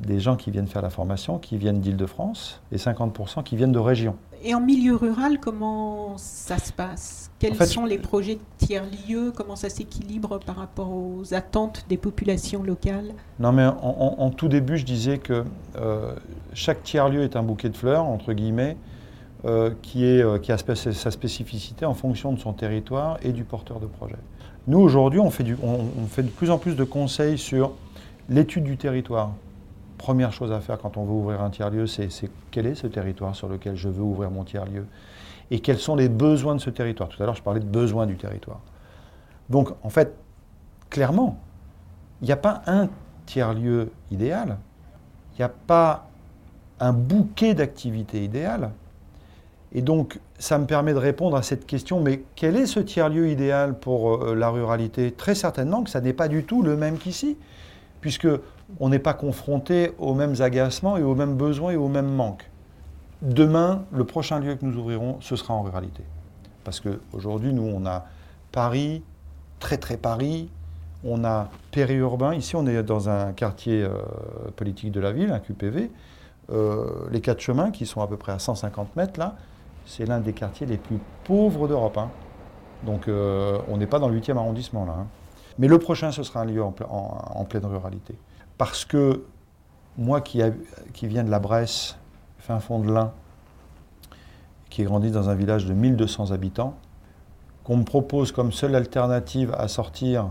[0.00, 3.78] des gens qui viennent faire la formation qui viennent d'Île-de-France et 50% qui viennent de
[3.78, 4.16] régions.
[4.44, 7.30] Et en milieu rural, comment ça se passe?
[7.38, 9.32] Quels En fait, sont les projets de tiers-lieux?
[9.34, 13.12] Comment ça s'équilibre par rapport aux attentes des populations locales?
[13.40, 15.44] Non, mais en, en- en tout début, je disais que
[15.76, 16.12] euh,
[16.54, 18.76] chaque tiers-lieu est un bouquet de fleurs, entre guillemets,
[19.44, 23.44] euh, qui, est, euh, qui a sa spécificité en fonction de son territoire et du
[23.44, 24.16] porteur de projet.
[24.66, 25.26] Nous, aujourd'hui, on,
[25.62, 27.72] on, on fait de plus en plus de conseils sur
[28.28, 29.32] l'étude du territoire.
[29.98, 32.08] Première chose à faire quand on veut ouvrir un tiers-lieu, c'est
[32.50, 34.86] quel est ce territoire sur lequel je veux ouvrir mon tiers-lieu
[35.50, 37.08] et quels sont les besoins de ce territoire.
[37.08, 38.60] Tout à l'heure, je parlais de besoins du territoire.
[39.48, 40.14] Donc, en fait,
[40.90, 41.38] clairement,
[42.20, 42.88] il n'y a pas un
[43.26, 44.58] tiers-lieu idéal,
[45.34, 46.08] il n'y a pas
[46.80, 48.70] un bouquet d'activités idéales.
[49.72, 53.28] Et donc, ça me permet de répondre à cette question, mais quel est ce tiers-lieu
[53.28, 55.12] idéal pour euh, la ruralité?
[55.12, 57.36] Très certainement que ça n'est pas du tout le même qu'ici,
[58.00, 58.28] puisque
[58.80, 62.50] on n'est pas confronté aux mêmes agacements et aux mêmes besoins et aux mêmes manques.
[63.22, 66.02] Demain, le prochain lieu que nous ouvrirons, ce sera en ruralité.
[66.64, 68.06] Parce qu'aujourd'hui, nous, on a
[68.52, 69.02] Paris,
[69.60, 70.50] très très Paris,
[71.04, 72.34] on a périurbain.
[72.34, 73.90] Ici, on est dans un quartier euh,
[74.56, 75.90] politique de la ville, un QPV.
[76.52, 79.36] Euh, les quatre chemins, qui sont à peu près à 150 mètres là,
[79.84, 81.98] c'est l'un des quartiers les plus pauvres d'Europe.
[81.98, 82.10] Hein.
[82.84, 84.94] Donc euh, on n'est pas dans le 8e arrondissement là.
[85.00, 85.06] Hein.
[85.58, 88.14] Mais le prochain, ce sera un lieu en, pleine ruralité.
[88.58, 89.24] Parce que
[89.98, 90.40] moi qui,
[90.92, 91.96] qui, viens de la Bresse,
[92.38, 93.12] fin fond de l'Ain,
[94.70, 96.76] qui ai grandi dans un village de 1200 habitants,
[97.64, 100.30] qu'on me propose comme seule alternative à sortir,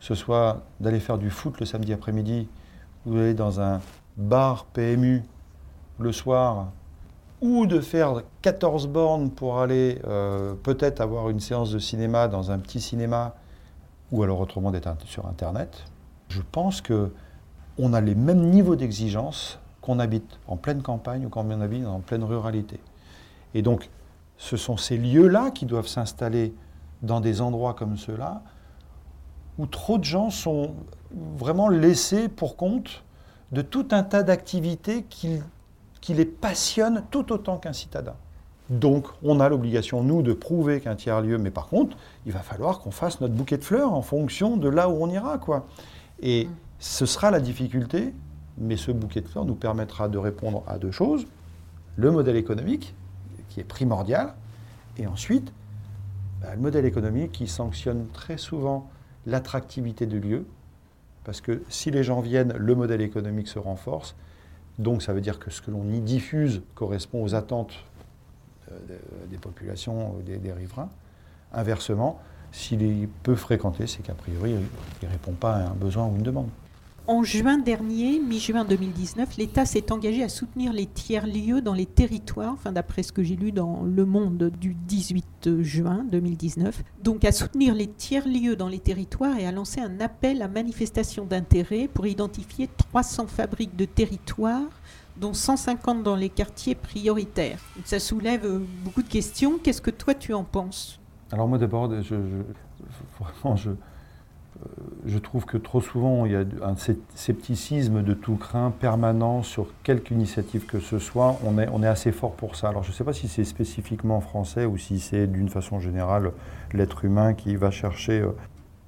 [0.00, 2.48] ce soit d'aller faire du foot le samedi après-midi,
[3.06, 3.80] ou d'aller dans un
[4.16, 5.22] bar PMU
[5.98, 6.68] le soir
[7.40, 12.50] ou de faire 14 bornes pour aller euh, peut-être avoir une séance de cinéma dans
[12.50, 13.34] un petit cinéma,
[14.10, 15.84] ou alors autrement d'être sur Internet,
[16.28, 17.12] je pense que
[17.78, 22.00] on a les mêmes niveaux d'exigence qu'on habite en pleine campagne ou qu'on habite en
[22.00, 22.80] pleine ruralité.
[23.54, 23.88] Et donc,
[24.36, 26.54] ce sont ces lieux-là qui doivent s'installer
[27.02, 28.42] dans des endroits comme ceux-là,
[29.58, 30.74] où trop de gens sont
[31.36, 33.02] vraiment laissés pour compte
[33.52, 38.14] de tout un tas d'activités qui les passionne tout autant qu'un citadin.
[38.70, 42.80] Donc, on a l'obligation, nous, de prouver qu'un tiers-lieu, mais par contre, il va falloir
[42.80, 45.66] qu'on fasse notre bouquet de fleurs en fonction de là où on ira, quoi.
[46.20, 46.50] Et mm.
[46.78, 48.14] Ce sera la difficulté,
[48.56, 51.26] mais ce bouquet de fleurs nous permettra de répondre à deux choses.
[51.96, 52.94] Le modèle économique,
[53.48, 54.34] qui est primordial,
[54.96, 55.52] et ensuite,
[56.40, 58.88] bah, le modèle économique qui sanctionne très souvent
[59.26, 60.46] l'attractivité du lieu,
[61.24, 64.14] parce que si les gens viennent, le modèle économique se renforce,
[64.78, 67.72] donc ça veut dire que ce que l'on y diffuse correspond aux attentes
[68.70, 68.78] euh,
[69.28, 70.88] des populations, des, des riverains.
[71.52, 72.20] Inversement,
[72.52, 74.54] s'il est peu fréquenté, c'est qu'a priori,
[75.02, 76.48] il ne répond pas à un besoin ou une demande.
[77.08, 82.52] En juin dernier, mi-juin 2019, l'État s'est engagé à soutenir les tiers-lieux dans les territoires,
[82.52, 87.32] enfin d'après ce que j'ai lu dans Le Monde du 18 juin 2019, donc à
[87.32, 92.06] soutenir les tiers-lieux dans les territoires et à lancer un appel à manifestation d'intérêt pour
[92.06, 94.68] identifier 300 fabriques de territoires
[95.16, 97.60] dont 150 dans les quartiers prioritaires.
[97.86, 99.58] Ça soulève euh, beaucoup de questions.
[99.58, 101.00] Qu'est-ce que toi tu en penses?
[101.32, 103.70] Alors moi d'abord, vraiment, je,
[105.06, 106.74] je trouve que trop souvent, il y a un
[107.14, 111.38] scepticisme de tout craint permanent sur quelque initiative que ce soit.
[111.44, 112.68] On est, on est assez fort pour ça.
[112.68, 116.32] Alors je ne sais pas si c'est spécifiquement français ou si c'est d'une façon générale
[116.72, 118.32] l'être humain qui va chercher euh,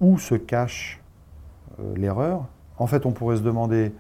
[0.01, 1.01] où se cache
[1.81, 2.47] euh, l'erreur.
[2.79, 3.93] En fait, on pourrait se demander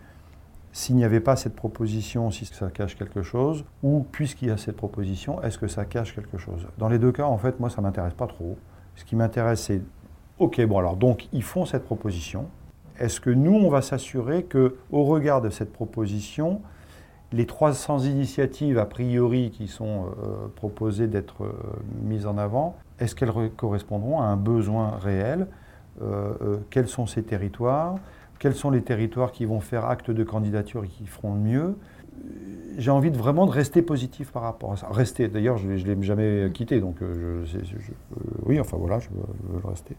[0.73, 4.57] s'il n'y avait pas cette proposition, si ça cache quelque chose, ou puisqu'il y a
[4.57, 6.67] cette proposition, est-ce que ça cache quelque chose?
[6.79, 8.57] Dans les deux cas, en fait, moi, ça ne m'intéresse pas trop.
[8.95, 9.83] Ce qui m'intéresse, c'est
[10.41, 12.47] Ok, bon alors donc ils font cette proposition.
[12.99, 16.63] Est-ce que nous, on va s'assurer que, au regard de cette proposition,
[17.31, 21.53] les 300 initiatives a priori qui sont euh, proposées d'être euh,
[22.03, 25.47] mises en avant, est-ce qu'elles correspondront à un besoin réel
[26.01, 27.97] euh, Quels sont ces territoires
[28.39, 31.77] Quels sont les territoires qui vont faire acte de candidature et qui feront le mieux?
[32.79, 34.89] J'ai envie de vraiment de rester positif par rapport à ça.
[34.91, 37.45] Rester, d'ailleurs, je ne l'ai jamais quitté, donc je,
[38.47, 39.97] oui, enfin voilà, je veux rester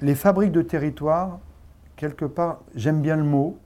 [0.00, 1.40] les fabriques de territoire,
[1.96, 3.58] quelque part, j'aime bien le mot.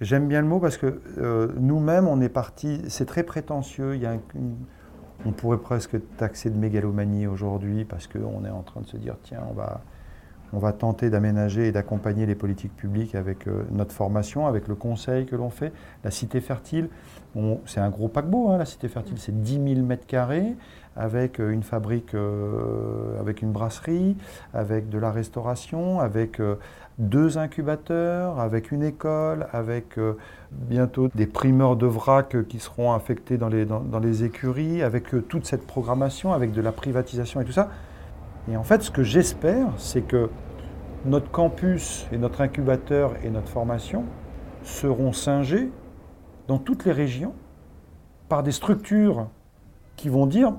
[0.00, 3.98] J'aime bien le mot parce que euh, nous-mêmes, on est parti, c'est très prétentieux.
[5.26, 9.16] On pourrait presque taxer de mégalomanie aujourd'hui parce qu'on est en train de se dire
[9.24, 9.80] tiens, on va,
[10.52, 14.76] on va tenter d'aménager et d'accompagner les politiques publiques avec euh, notre formation, avec le
[14.76, 15.72] conseil que l'on fait.
[16.04, 16.88] La cité fertile,
[17.66, 20.56] c'est un gros paquebot, hein, la cité fertile, c'est 10 000 mètres carrés
[20.98, 24.16] avec euh, une fabrique, euh, avec une brasserie,
[24.52, 26.56] avec de la restauration, avec euh,
[26.98, 30.00] deux incubateurs, avec une école, avec
[30.50, 35.46] bientôt des primeurs de vrac qui seront affectés dans les, dans, les écuries, avec toute
[35.46, 37.68] cette programmation, avec de la privatisation et tout ça.
[38.50, 40.28] Et en fait, ce que j'espère, c'est que
[41.04, 44.04] notre campus et notre incubateur et notre formation
[44.64, 45.70] seront singés
[46.48, 47.34] dans toutes les régions
[48.28, 49.28] par des structures
[49.94, 50.54] qui vont dire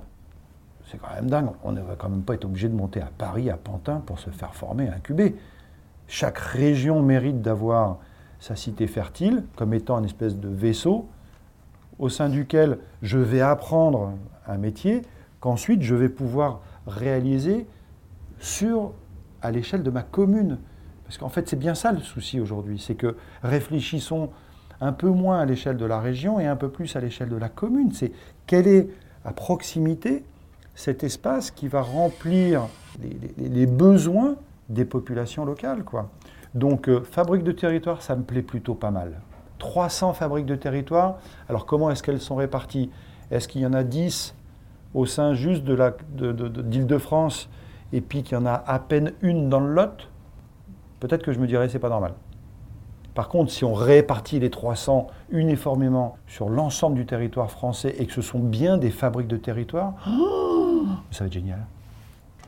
[0.89, 1.49] c'est quand même dingue.
[1.63, 4.19] On ne va quand même pas être obligé de monter à Paris, à Pantin, pour
[4.19, 5.35] se faire former, incuber.
[6.07, 7.99] Chaque région mérite d'avoir
[8.39, 11.07] sa cité fertile comme étant une espèce de vaisseau
[11.99, 14.13] au sein duquel je vais apprendre
[14.47, 15.01] un métier
[15.41, 17.67] qu'ensuite je vais pouvoir réaliser
[18.39, 18.93] sur,
[19.41, 20.57] à l'échelle de ma commune.
[21.03, 24.29] Parce qu'en fait, c'est bien ça le souci aujourd'hui, c'est que réfléchissons
[24.81, 27.35] un peu moins à l'échelle de la région et un peu plus à l'échelle de
[27.35, 27.91] la commune.
[27.91, 28.13] C'est
[28.47, 28.89] quel est
[29.25, 30.23] à proximité
[30.79, 32.69] cet espace qui va remplir
[33.37, 34.35] les, besoins
[34.69, 35.83] des populations locales.
[35.83, 36.09] Quoi.
[36.55, 39.19] Donc, euh, fabrique de territoire, ça me plaît plutôt pas mal.
[39.57, 41.17] 300 fabriques de territoire,
[41.49, 42.89] alors comment est-ce qu'elles sont réparties?
[43.29, 44.33] Est-ce qu'il y en a 10
[44.93, 47.49] au sein juste de d'Île-de-France
[47.91, 50.07] et puis qu'il y en a à peine une dans le Lot?
[51.01, 52.13] Peut-être que je me dirais c'est pas normal.
[53.15, 58.13] Par contre, si on répartit les 300 uniformément sur l'ensemble du territoire français et que
[58.13, 59.95] ce sont bien des fabriques de territoire,
[61.11, 61.65] ça va être génial.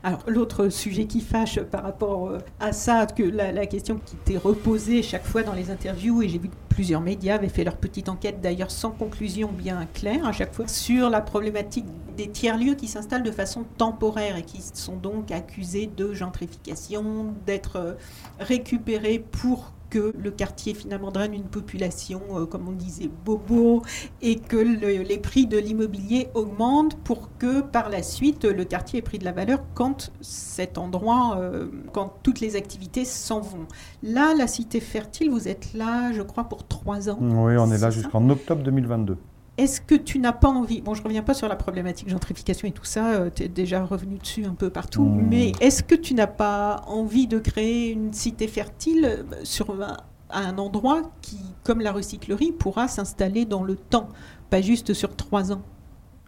[0.04, 4.36] Alors l'autre sujet qui fâche par rapport euh, à ça, que la, question qui t'est
[4.36, 7.76] reposée chaque fois dans les interviews, et j'ai vu que plusieurs médias avaient fait leur
[7.76, 11.86] petite enquête d'ailleurs sans conclusion bien claire à chaque fois, sur la problématique
[12.16, 17.76] des tiers-lieux qui s'installent de façon temporaire et qui sont donc accusés de gentrification, d'être
[17.76, 17.92] euh,
[18.40, 23.82] récupérés pour que le quartier finalement draine une population, euh, comme on disait, bobo,
[24.22, 29.02] et que les prix de l'immobilier augmentent pour que par la suite le quartier ait
[29.02, 33.66] pris de la valeur quand cet endroit, euh, quand toutes les activités s'en vont.
[34.02, 37.18] Là, la cité fertile, vous êtes là, je crois, pour trois ans.
[37.20, 39.18] Oui, on est là jusqu'en octobre 2022.
[39.58, 42.68] Est-ce que tu n'as pas envie, bon je ne reviens pas sur la problématique gentrification
[42.68, 45.26] et tout ça, euh, tu es déjà revenu dessus un peu partout, mmh.
[45.28, 49.98] mais est-ce que tu n'as pas envie de créer une cité fertile euh, sur un,
[50.30, 54.08] à un endroit qui, comme la recyclerie, pourra s'installer dans le temps,
[54.48, 55.60] pas juste sur trois ans?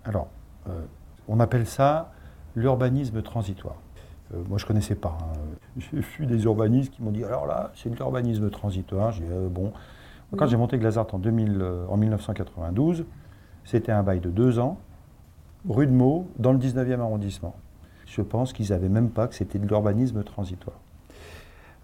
[0.04, 0.28] Alors,
[0.68, 0.82] euh,
[1.26, 2.12] on appelle ça
[2.54, 3.76] l'urbanisme transitoire.
[4.48, 5.16] moi, je ne connaissais pas.
[5.22, 5.38] Hein.
[5.78, 9.12] J'ai vu des urbanistes qui m'ont dit alors là, c'est de l'urbanisme transitoire.
[9.12, 9.72] J'ai bon,
[10.36, 13.04] quand j'ai monté Glazart en, 2000, euh, 1992,
[13.64, 14.78] c'était un bail de deux ans,
[15.68, 17.54] rue de Meaux, dans le 19e arrondissement.
[18.06, 20.76] Je pense qu'ils n'avaient même pas que c'était de l'urbanisme transitoire.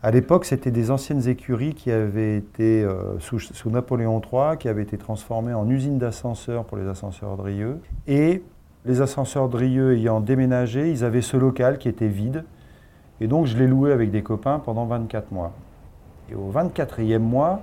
[0.02, 4.82] À l'époque, c'était des anciennes écuries qui avaient été, euh, sous, Napoléon III, qui avaient
[4.82, 7.80] été transformées en usines d'ascenseurs pour les ascenseurs Drieux.
[8.06, 8.42] Et
[8.86, 12.44] les ascenseurs Drieux ayant déménagé, ils avaient ce local qui était vide.
[13.20, 15.52] Et donc, je l'ai loué avec des copains pendant 24 mois.
[16.30, 17.60] Et au 24e mois,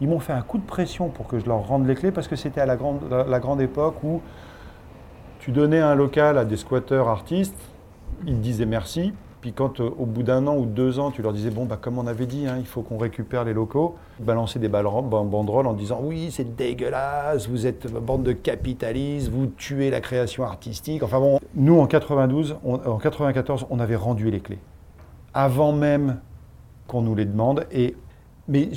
[0.00, 2.28] ils m'ont fait un coup de pression pour que je leur rende les clés parce
[2.28, 4.20] que c'était à la grande, la, grande époque où
[5.40, 7.58] tu donnais un local à des squatteurs artistes,
[8.26, 9.12] ils disaient merci.
[9.40, 11.78] Puis quand euh, au bout d'un an ou deux ans, tu leur disais, bon, bah,
[11.80, 15.74] comme on avait dit, hein, il faut qu'on récupère les locaux, balancer des banderoles en
[15.74, 21.04] disant, oui, c'est dégueulasse, vous êtes bande de capitalistes, vous tuez la création artistique.
[21.04, 24.58] Enfin bon, nous en 92, en 94, on avait rendu les clés.
[25.34, 26.18] Avant même
[26.88, 27.66] qu'on nous les demande.
[27.70, 27.94] Et
[28.48, 28.70] mais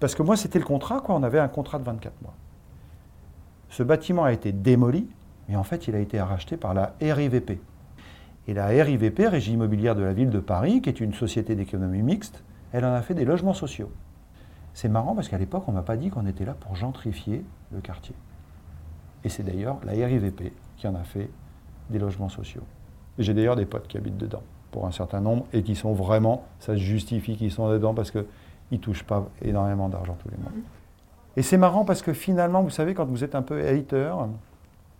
[0.00, 1.14] parce que moi, c'était le contrat, quoi.
[1.14, 2.34] On avait un contrat de 24 mois.
[3.70, 5.08] Ce bâtiment a été démoli,
[5.48, 7.60] mais en fait, il a été racheté par la RIVP.
[8.46, 12.02] Et la RIVP, Régie immobilière de la ville de Paris, qui est une société d'économie
[12.02, 13.90] mixte, elle en a fait des logements sociaux.
[14.74, 17.44] C'est marrant parce qu'à l'époque, on ne m'a pas dit qu'on était là pour gentrifier
[17.72, 18.14] le quartier.
[19.24, 21.30] Et c'est d'ailleurs la RIVP qui en a fait
[21.88, 22.62] des logements sociaux.
[23.18, 26.44] J'ai d'ailleurs des potes qui habitent dedans, pour un certain nombre, et qui sont vraiment,
[26.58, 28.26] ça justifie qu'ils sont dedans parce que
[28.70, 30.52] ils ne touchent pas énormément d'argent tous les mois.
[31.36, 34.14] Et c'est marrant parce que finalement, vous savez, quand vous êtes un peu hater,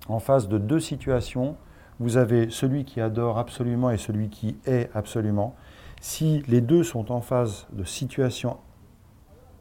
[0.09, 1.57] en face de deux situations,
[2.01, 5.55] vous avez celui qui adore absolument et celui qui est absolument.
[6.01, 8.59] Si les deux sont en phase de situations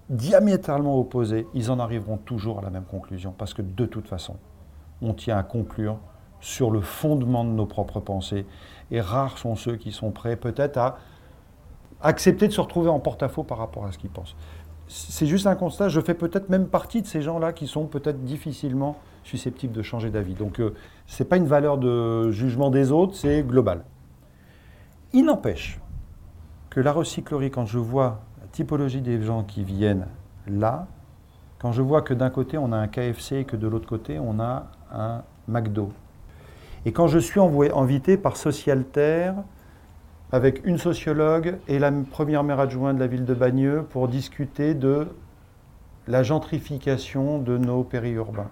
[0.10, 4.36] diamétralement opposées, ils en arriveront toujours à la même conclusion parce que de toute façon,
[5.01, 5.97] on tient à conclure
[6.41, 8.45] sur le fondement de nos propres pensées.
[8.91, 10.97] Et rares sont ceux qui sont prêts peut-être à
[12.04, 14.36] accepter de se retrouver en porte-à-faux par rapport à ce qu'ils pensent.
[14.88, 18.24] C'est juste un constat, je fais peut-être même partie de ces gens-là qui sont peut-être
[18.24, 20.34] difficilement susceptibles de changer d'avis.
[20.34, 20.76] Donc euh,
[21.08, 23.84] ce n'est pas une valeur de jugement des autres, c'est global.
[25.14, 25.80] Il n'empêche
[26.70, 30.08] que la recyclerie, quand je vois la typologie des gens qui viennent
[30.47, 30.88] là,
[31.60, 34.20] quand je vois que d'un côté on a un KFC et que de l'autre côté
[34.20, 35.91] on a un McDo,
[36.86, 39.36] et quand je suis invité par Socialterre,
[40.34, 44.73] avec une sociologue et la première maire adjointe de la ville de Bagneux pour discuter
[44.73, 45.09] de
[46.07, 48.49] la gentrification de nos périurbains.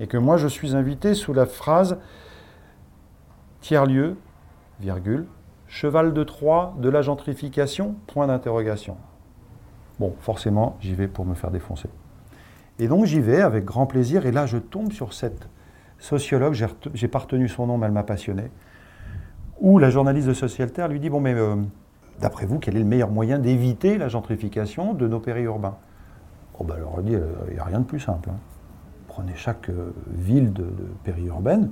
[0.00, 1.98] Et que moi, je suis invité sous la phrase
[3.60, 4.16] tiers-lieu,
[4.80, 5.26] virgule,
[5.68, 8.96] cheval de Troie de la gentrification, point d'interrogation.
[10.00, 11.88] Bon, forcément, j'y vais pour me faire défoncer.
[12.80, 15.48] Et donc j'y vais avec grand plaisir, et là je tombe sur cette
[16.00, 16.54] sociologue,
[16.94, 18.50] j'ai pas retenu son nom, mais elle m'a passionné,
[19.60, 21.56] où la journaliste de Socialterre lui dit Bon, mais euh,
[22.20, 25.76] d'après vous, quel est le meilleur moyen d'éviter la gentrification de nos périurbains?
[26.58, 27.16] Oh, ben alors, elle dit
[27.48, 28.30] Il n'y a rien de plus simple.
[28.30, 28.38] Hein.
[29.08, 30.66] Prenez chaque euh, ville de,
[31.02, 31.70] périurbaine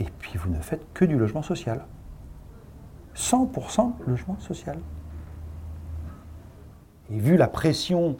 [0.00, 1.84] et puis vous ne faites que du logement social.
[3.16, 4.78] 100% logement social.
[7.10, 8.16] Et vu la pression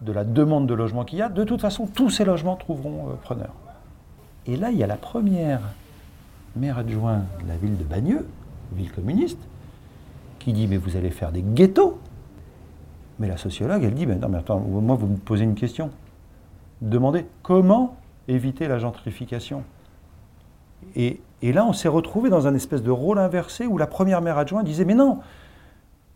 [0.00, 3.10] de la demande de logement qu'il y a, de toute façon, tous ces logements trouveront
[3.10, 3.52] euh, preneur.
[4.46, 5.60] Et là, il y a la première
[6.56, 8.26] maire adjoint de la ville de Bagneux,
[8.72, 9.40] ville communiste,
[10.38, 11.98] qui dit Mais vous allez faire des ghettos
[13.18, 15.90] Mais la sociologue, elle dit mais Non, mais attends, moi, vous me posez une question.
[16.80, 17.96] Demandez comment
[18.28, 19.64] éviter la gentrification
[20.96, 24.22] et, et là, on s'est retrouvé dans un espèce de rôle inversé où la première
[24.22, 25.18] maire adjointe disait Mais non,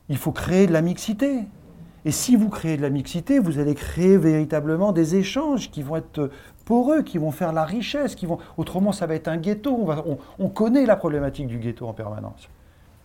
[0.08, 1.44] il faut créer de la mixité.
[2.04, 5.96] Et si vous créez de la mixité, vous allez créer véritablement des échanges qui vont
[5.96, 6.30] être
[6.66, 8.38] poreux, qui vont faire la richesse, qui vont.
[8.58, 9.88] Autrement, ça va être un ghetto.
[10.38, 12.48] On, connaît la problématique du ghetto en permanence.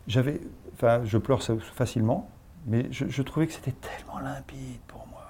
[0.07, 0.41] J'avais,
[0.73, 2.29] enfin, je pleure facilement,
[2.67, 5.23] mais je, trouvais que c'était tellement limpide pour moi.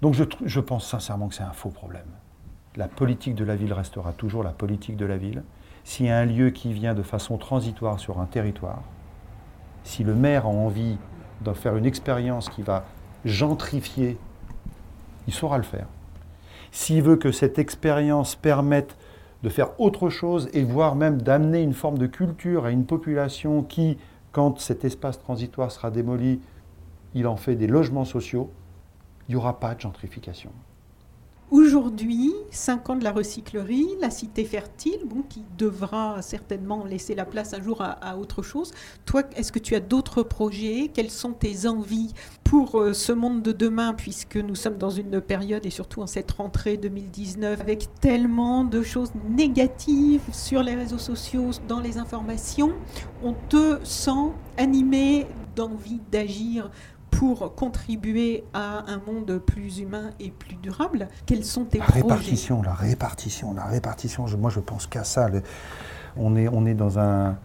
[0.00, 2.06] Donc je pense sincèrement que c'est un faux problème.
[2.76, 5.42] La politique de la ville restera toujours la politique de la ville.
[5.82, 8.82] S'il y a un lieu qui vient de façon transitoire sur un territoire,
[9.82, 10.98] si le maire a envie
[11.40, 12.84] d'en faire une expérience qui va
[13.24, 14.18] gentrifier,
[15.26, 15.86] il saura le faire.
[16.72, 18.96] S'il veut que cette expérience permette
[19.42, 23.62] de faire autre chose et voire même d'amener une forme de culture à une population
[23.62, 23.98] qui,
[24.32, 26.40] quand cet espace transitoire sera démoli,
[27.14, 28.50] il en fait des logements sociaux,
[29.28, 30.50] il n'y aura pas de gentrification.
[31.50, 37.24] Aujourd'hui, 5 ans de la recyclerie, la cité fertile, bon, qui devra certainement laisser la
[37.24, 38.70] place un jour à, autre chose.
[39.04, 40.92] Toi, est-ce que tu as d'autres projets?
[40.94, 45.20] Quelles sont tes envies pour euh, ce monde de demain, puisque nous sommes dans une
[45.20, 50.98] période, et surtout en cette rentrée 2019, avec tellement de choses négatives sur les réseaux
[50.98, 52.74] sociaux, dans les informations,
[53.24, 55.26] on te sent animé
[55.56, 56.70] d'envie d'agir
[57.10, 62.02] pour contribuer à un monde plus humain et plus durable Quels sont tes La projets?
[62.02, 64.26] répartition, la répartition, la répartition.
[64.26, 65.28] Je- moi, je pense qu'à ça.
[65.28, 65.42] Le-
[66.16, 67.36] on, est, on, est dans un,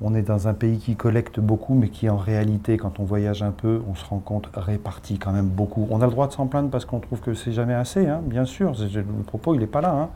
[0.00, 3.42] on est dans un pays qui collecte beaucoup, mais qui, en réalité, quand on voyage
[3.42, 5.86] un peu, on se rend compte, répartit quand même beaucoup.
[5.90, 8.20] On a le droit de s'en plaindre parce qu'on trouve que c'est jamais assez, hein,
[8.24, 8.72] bien sûr.
[8.78, 9.92] Le propos, il n'est pas là.
[9.92, 10.08] hein.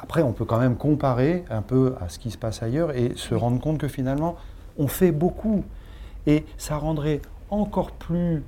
[0.00, 3.12] Après, on peut quand même comparer un peu à ce qui se passe ailleurs et
[3.16, 4.36] se rendre compte que finalement,
[4.78, 5.64] on fait beaucoup.
[6.26, 8.42] Et ça rendrait encore plus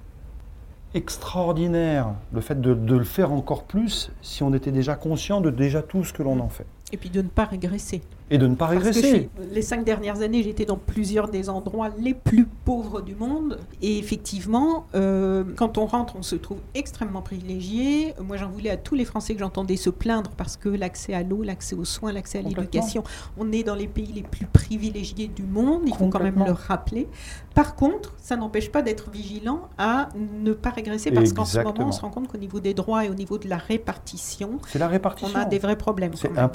[0.94, 5.82] extraordinaire le fait de, le faire encore plus si on était déjà conscient de déjà
[5.82, 6.66] tout ce que l'on en fait.
[6.92, 8.02] Et puis de ne pas régresser.
[8.32, 9.10] Et de ne pas Parce que régresser.
[9.10, 13.58] chez- les cinq dernières années, j'étais dans plusieurs des endroits les plus pauvres du monde.
[13.82, 18.14] Et effectivement, euh, quand on rentre, on se trouve extrêmement privilégié.
[18.24, 21.22] Moi, j'en voulais à tous les Français que j'entendais se plaindre parce que l'accès à
[21.24, 23.02] l'eau, l'accès aux soins, l'accès à l'éducation,
[23.36, 25.82] on est dans les pays les plus privilégiés du monde.
[25.86, 27.08] Il faut quand même le rappeler.
[27.54, 31.88] Par contre, ça n'empêche pas d'être vigilant à ne pas régresser parce qu'en ce moment,
[31.88, 34.78] on se rend compte qu'au niveau des droits et au niveau de la répartition, C'est
[34.78, 35.36] la répartition.
[35.36, 36.12] on a des vrais problèmes.
[36.14, 36.48] C'est quand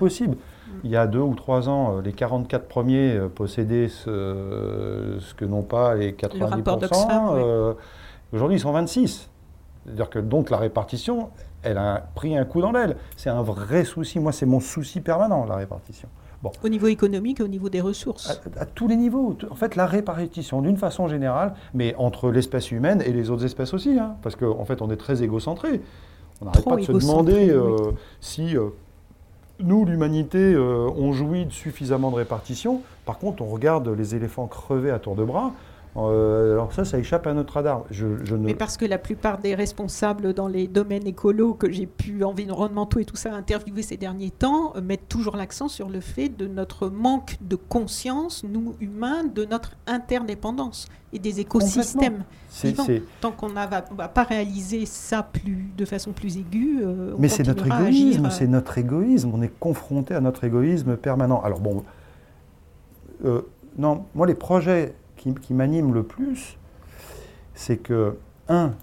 [0.84, 5.34] Il y a deux ou trois ans, euh, les 44 premiers euh, possédaient ce, ce
[5.36, 6.44] que n'ont pas les 90%.
[6.50, 7.42] rapport d'Oxfam, oui.
[7.44, 7.74] euh,
[8.34, 9.30] Aujourd'hui, ils sont 26.
[9.86, 11.30] C'est-à-dire que donc la répartition,
[11.64, 12.98] elle a pris un coup dans l'aile.
[13.16, 14.20] C'est un vrai souci.
[14.20, 16.10] Moi, c'est mon souci permanent, la répartition.
[16.64, 18.40] Au niveau économique au niveau des ressources.
[18.58, 19.36] À, à tous les niveaux.
[19.50, 23.74] En fait, la répartition, d'une façon générale, mais entre l'espèce humaine et les autres espèces
[23.74, 23.98] aussi.
[23.98, 25.82] hein, parce qu'en fait, on est très égocentré.
[26.42, 27.78] On n'arrête pas de se demander euh,
[28.20, 28.68] si euh,
[29.60, 32.82] nous, l'humanité, euh, on jouit de suffisamment de répartition.
[33.06, 35.54] Par contre, on regarde les éléphants crever à tour de bras.
[35.98, 37.86] Euh, alors ça, ça échappe à notre radar.
[37.90, 38.46] Je, je ne...
[38.46, 43.00] Mais parce que la plupart des responsables dans les domaines écolos que j'ai pu, environnementaux
[43.00, 46.48] et tout ça, interviewer ces derniers temps, euh, mettent toujours l'accent sur le fait de
[46.48, 52.26] notre manque de conscience, nous humains, de notre interdépendance et des écosystèmes.
[52.62, 52.86] vivants.
[53.22, 57.30] Tant qu'on ne va pas réaliser ça plus, de façon plus aiguë, euh, on Mais
[57.30, 59.32] c'est notre égoïsme, c'est notre égoïsme.
[59.34, 61.42] On est confronté à notre égoïsme permanent.
[61.42, 61.86] Alors bon,
[63.24, 63.44] euh,
[63.78, 64.94] non, moi les projets
[65.26, 66.58] qui, qui m'animent le plus,
[67.54, 68.74] c'est que, un,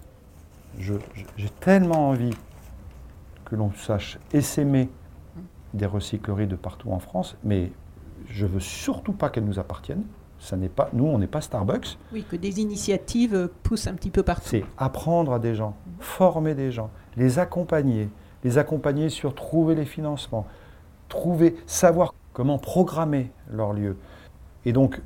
[0.77, 2.35] j'ai tellement envie
[3.45, 4.89] que l'on sache essaimer
[5.73, 7.71] des recycleries de partout en France, mais
[8.27, 10.03] je veux surtout pas qu'elles nous appartiennent.
[10.39, 11.97] Ça n'est pas, nous, on n'est pas Starbucks.
[12.11, 14.49] Oui, que des initiatives poussent un petit peu partout.
[14.49, 18.09] C'est apprendre à des gens, former des gens, les accompagner,
[18.43, 20.45] les accompagner sur trouver les financements,
[21.07, 23.95] trouver, savoir comment programmer leur lieu.
[24.65, 25.01] Et donc,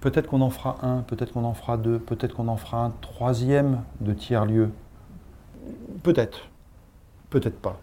[0.00, 2.92] peut-être qu'on en fera un, peut-être qu'on en fera deux, peut-être qu'on en fera un
[3.00, 4.70] troisième de tiers-lieu.
[6.02, 6.48] Peut-être,
[7.30, 7.78] peut-être pas.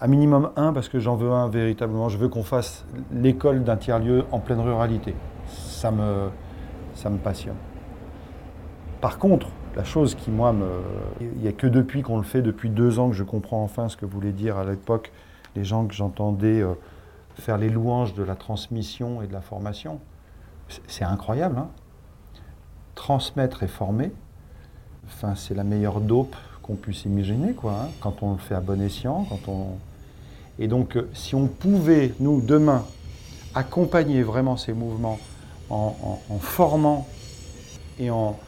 [0.00, 2.08] À minimum un, parce que j'en veux un véritablement.
[2.08, 5.14] Je veux qu'on fasse l'école d'un tiers-lieu en pleine ruralité.
[5.46, 6.28] Ça me,
[6.94, 7.56] ça me passionne.
[9.00, 10.66] Par contre, la chose qui, moi, me...
[11.20, 13.88] il n'y a que depuis qu'on le fait, depuis deux ans, que je comprends enfin
[13.88, 15.12] ce que voulaient dire à l'époque
[15.56, 16.74] les gens que j'entendais euh,
[17.34, 20.00] faire les louanges de la transmission et de la formation.
[20.86, 21.58] C'est incroyable.
[21.58, 21.68] Hein
[22.94, 24.12] Transmettre et former,
[25.06, 28.60] enfin, c'est la meilleure dope qu'on puisse imaginer, quoi, hein, quand on le fait à
[28.60, 29.26] bon escient.
[29.28, 29.66] Quand on...
[30.58, 32.84] Et donc, euh, si on pouvait, nous, demain,
[33.54, 35.18] accompagner vraiment ces mouvements
[35.70, 37.06] en, formant
[37.98, 38.38] et en.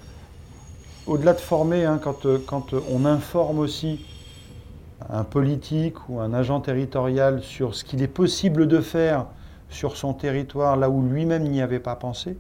[1.07, 4.05] Au-delà de former, hein, quand, euh, quand on informe aussi
[5.09, 9.27] un politique ou un agent territorial sur ce qu'il est possible de faire
[9.69, 12.37] sur son territoire, là où lui-même n'y avait pas pensé,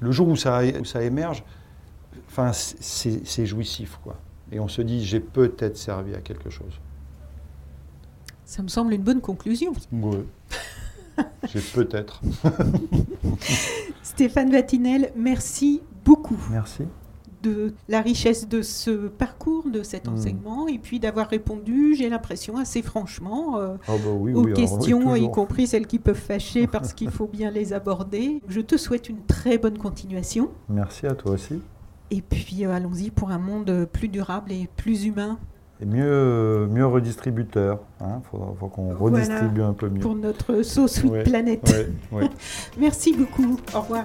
[0.00, 1.44] le jour où ça, ça émerge,
[2.28, 3.98] enfin, c'est jouissif.
[4.02, 4.16] Quoi.
[4.52, 6.80] Et on se dit, j'ai peut-être servi à quelque chose.
[8.44, 9.72] Ça me semble une bonne conclusion.
[9.92, 10.18] Oui.
[11.52, 12.20] j'ai peut-être.
[14.02, 16.40] Stéphane Vatinel, merci beaucoup.
[16.50, 16.84] Merci
[17.42, 20.14] de la richesse de ce parcours, de cet hmm.
[20.14, 25.30] enseignement, et puis d'avoir répondu, j'ai l'impression, assez franchement euh, ah bah aux questions, y
[25.30, 28.40] compris celles qui peuvent fâcher parce qu'il faut bien les aborder.
[28.48, 30.50] Je te souhaite une très bonne continuation.
[30.68, 31.60] Merci à toi aussi.
[32.10, 35.38] Et puis euh, allons-y pour un monde plus durable et plus humain.
[35.82, 37.80] Et mieux, mieux redistributeur.
[38.00, 38.22] Il hein.
[38.30, 40.00] faut, qu'on redistribue un peu mieux.
[40.00, 41.74] Pour notre sauce sweet planète.
[42.78, 43.58] Merci beaucoup.
[43.74, 44.04] Au revoir.